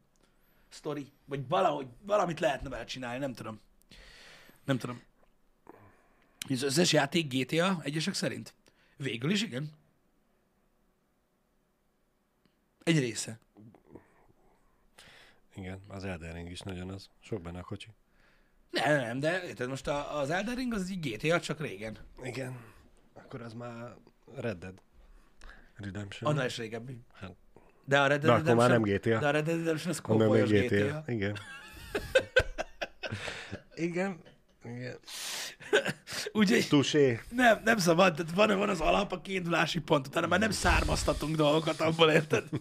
[0.69, 3.61] sztori, vagy valahogy, valamit lehetne vele csinálni, nem tudom.
[4.65, 5.03] Nem tudom.
[6.49, 8.55] Az összes játék GTA egyesek szerint?
[8.97, 9.73] Végül is igen.
[12.83, 13.39] Egy része.
[15.55, 17.09] Igen, az Elden Ring is nagyon az.
[17.21, 17.89] Sok benne a kocsi.
[18.71, 21.99] Nem, nem, de érted, most a, az Elden Ring az egy GTA, csak régen.
[22.23, 22.61] Igen.
[23.13, 23.97] Akkor az már
[24.35, 24.81] Red Dead
[25.77, 26.31] Redemption.
[26.31, 27.01] Annál is régebbi.
[27.21, 27.33] Hát,
[27.85, 29.21] De a Red de Dead akkor már nem Redemption- GTA.
[29.21, 30.77] De a Red Dead Redemption az kóbolyos GTA.
[30.77, 31.05] GTA.
[31.07, 31.37] Igen.
[33.75, 34.21] Igen.
[34.65, 34.99] Igen.
[36.33, 37.21] Úgyhogy Tusé.
[37.31, 41.37] nem, nem szabad, tehát van, van az alap, a kiindulási pont, utána már nem származtatunk
[41.37, 42.45] dolgokat abból, érted?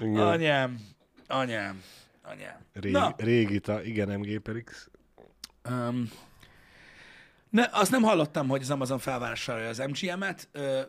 [0.00, 0.16] Igen.
[0.16, 0.78] Anyám,
[1.26, 1.82] anyám,
[2.22, 2.56] anyám.
[2.72, 4.88] Régi, Na, régi ta, igen, MG Perix.
[5.68, 6.10] Um,
[7.56, 10.80] ne, azt nem hallottam, hogy az Amazon felvásárolja az MGM-et, ö,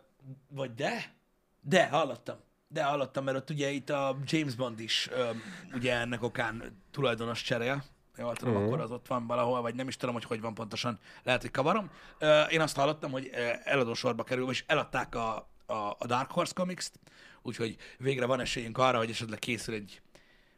[0.50, 1.16] vagy de?
[1.62, 2.38] De, hallottam.
[2.68, 5.30] De hallottam, mert ott ugye itt a James Bond is ö,
[5.74, 7.84] ugye ennek okán tulajdonos cserél.
[8.18, 8.68] Jól tudom, uh-huh.
[8.68, 11.00] akkor az ott van valahol, vagy nem is tudom, hogy hogy van pontosan.
[11.24, 11.90] Lehet, hogy kavarom.
[12.20, 16.32] Ö, én azt hallottam, hogy ö, eladó sorba kerül, és eladták a, a, a Dark
[16.32, 17.00] Horse Comics-t,
[17.42, 20.02] úgyhogy végre van esélyünk arra, hogy esetleg készül egy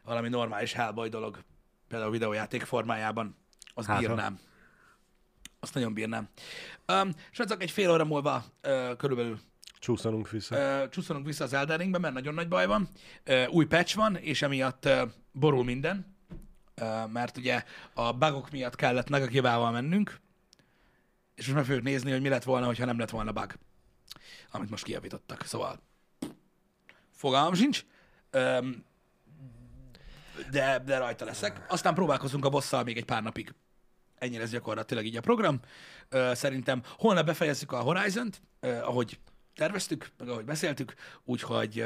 [0.04, 1.44] valami normális Hellboy dolog,
[1.88, 3.38] például videójáték formájában,
[3.74, 4.40] az Hát, bírnám.
[5.60, 6.30] Azt nagyon bírnám.
[6.88, 9.40] Um, srácok, egy fél óra múlva uh, körülbelül
[9.80, 10.82] Csúszanunk vissza.
[10.84, 12.90] uh, csúszolunk vissza az Elden Ringbe, mert nagyon nagy baj van.
[13.28, 15.02] Uh, új patch van, és emiatt uh,
[15.32, 16.16] borul minden,
[16.82, 20.20] uh, mert ugye a bugok miatt kellett Nagakivával mennünk,
[21.36, 23.54] és most meg fogjuk nézni, hogy mi lett volna, ha nem lett volna bug,
[24.52, 25.46] amit most kijavítottak.
[25.46, 25.80] Szóval
[27.12, 27.86] fogalmam sincs,
[28.34, 28.86] um,
[30.52, 31.66] de, de rajta leszek.
[31.68, 33.54] Aztán próbálkozunk a bosszal még egy pár napig.
[34.20, 35.60] Ennyire ez gyakorlatilag így a program.
[36.32, 39.20] Szerintem holnap befejezzük a Horizon-t, ahogy
[39.56, 40.94] terveztük, meg ahogy beszéltük,
[41.24, 41.86] úgyhogy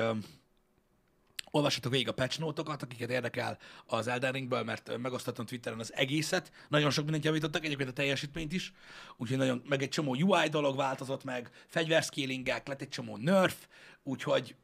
[1.52, 6.52] olvassatok végig a patch notokat, akiket érdekel az Elden Ringből, mert megosztottam Twitteren az egészet.
[6.70, 8.74] Nagyon sok mindent javítottak, egyébként a teljesítményt is,
[9.18, 13.56] úgyhogy nagyon, meg egy csomó UI dolog változott meg, fegyverszkélingek, lett egy csomó nerf,
[14.04, 14.56] úgyhogy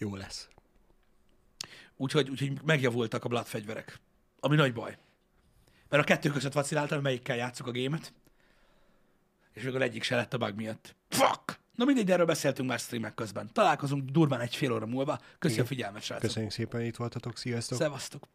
[0.00, 0.48] Jó lesz.
[1.96, 4.00] Úgyhogy, úgyhogy megjavultak a blood fegyverek.
[4.40, 4.98] Ami nagy baj.
[5.90, 8.12] Mert a kettő között vaciláltam, melyikkel játszok a gémet.
[9.52, 10.94] És a egyik se lett a bug miatt.
[11.08, 11.58] Fuck!
[11.74, 13.50] Na mindegy, de erről beszéltünk már streamek közben.
[13.52, 15.18] Találkozunk durván egy fél óra múlva.
[15.38, 16.26] Köszi a figyelmet, srácok.
[16.26, 17.36] Köszönjük szépen, hogy itt voltatok.
[17.36, 17.78] Sziasztok!
[17.78, 18.28] Szevasztok!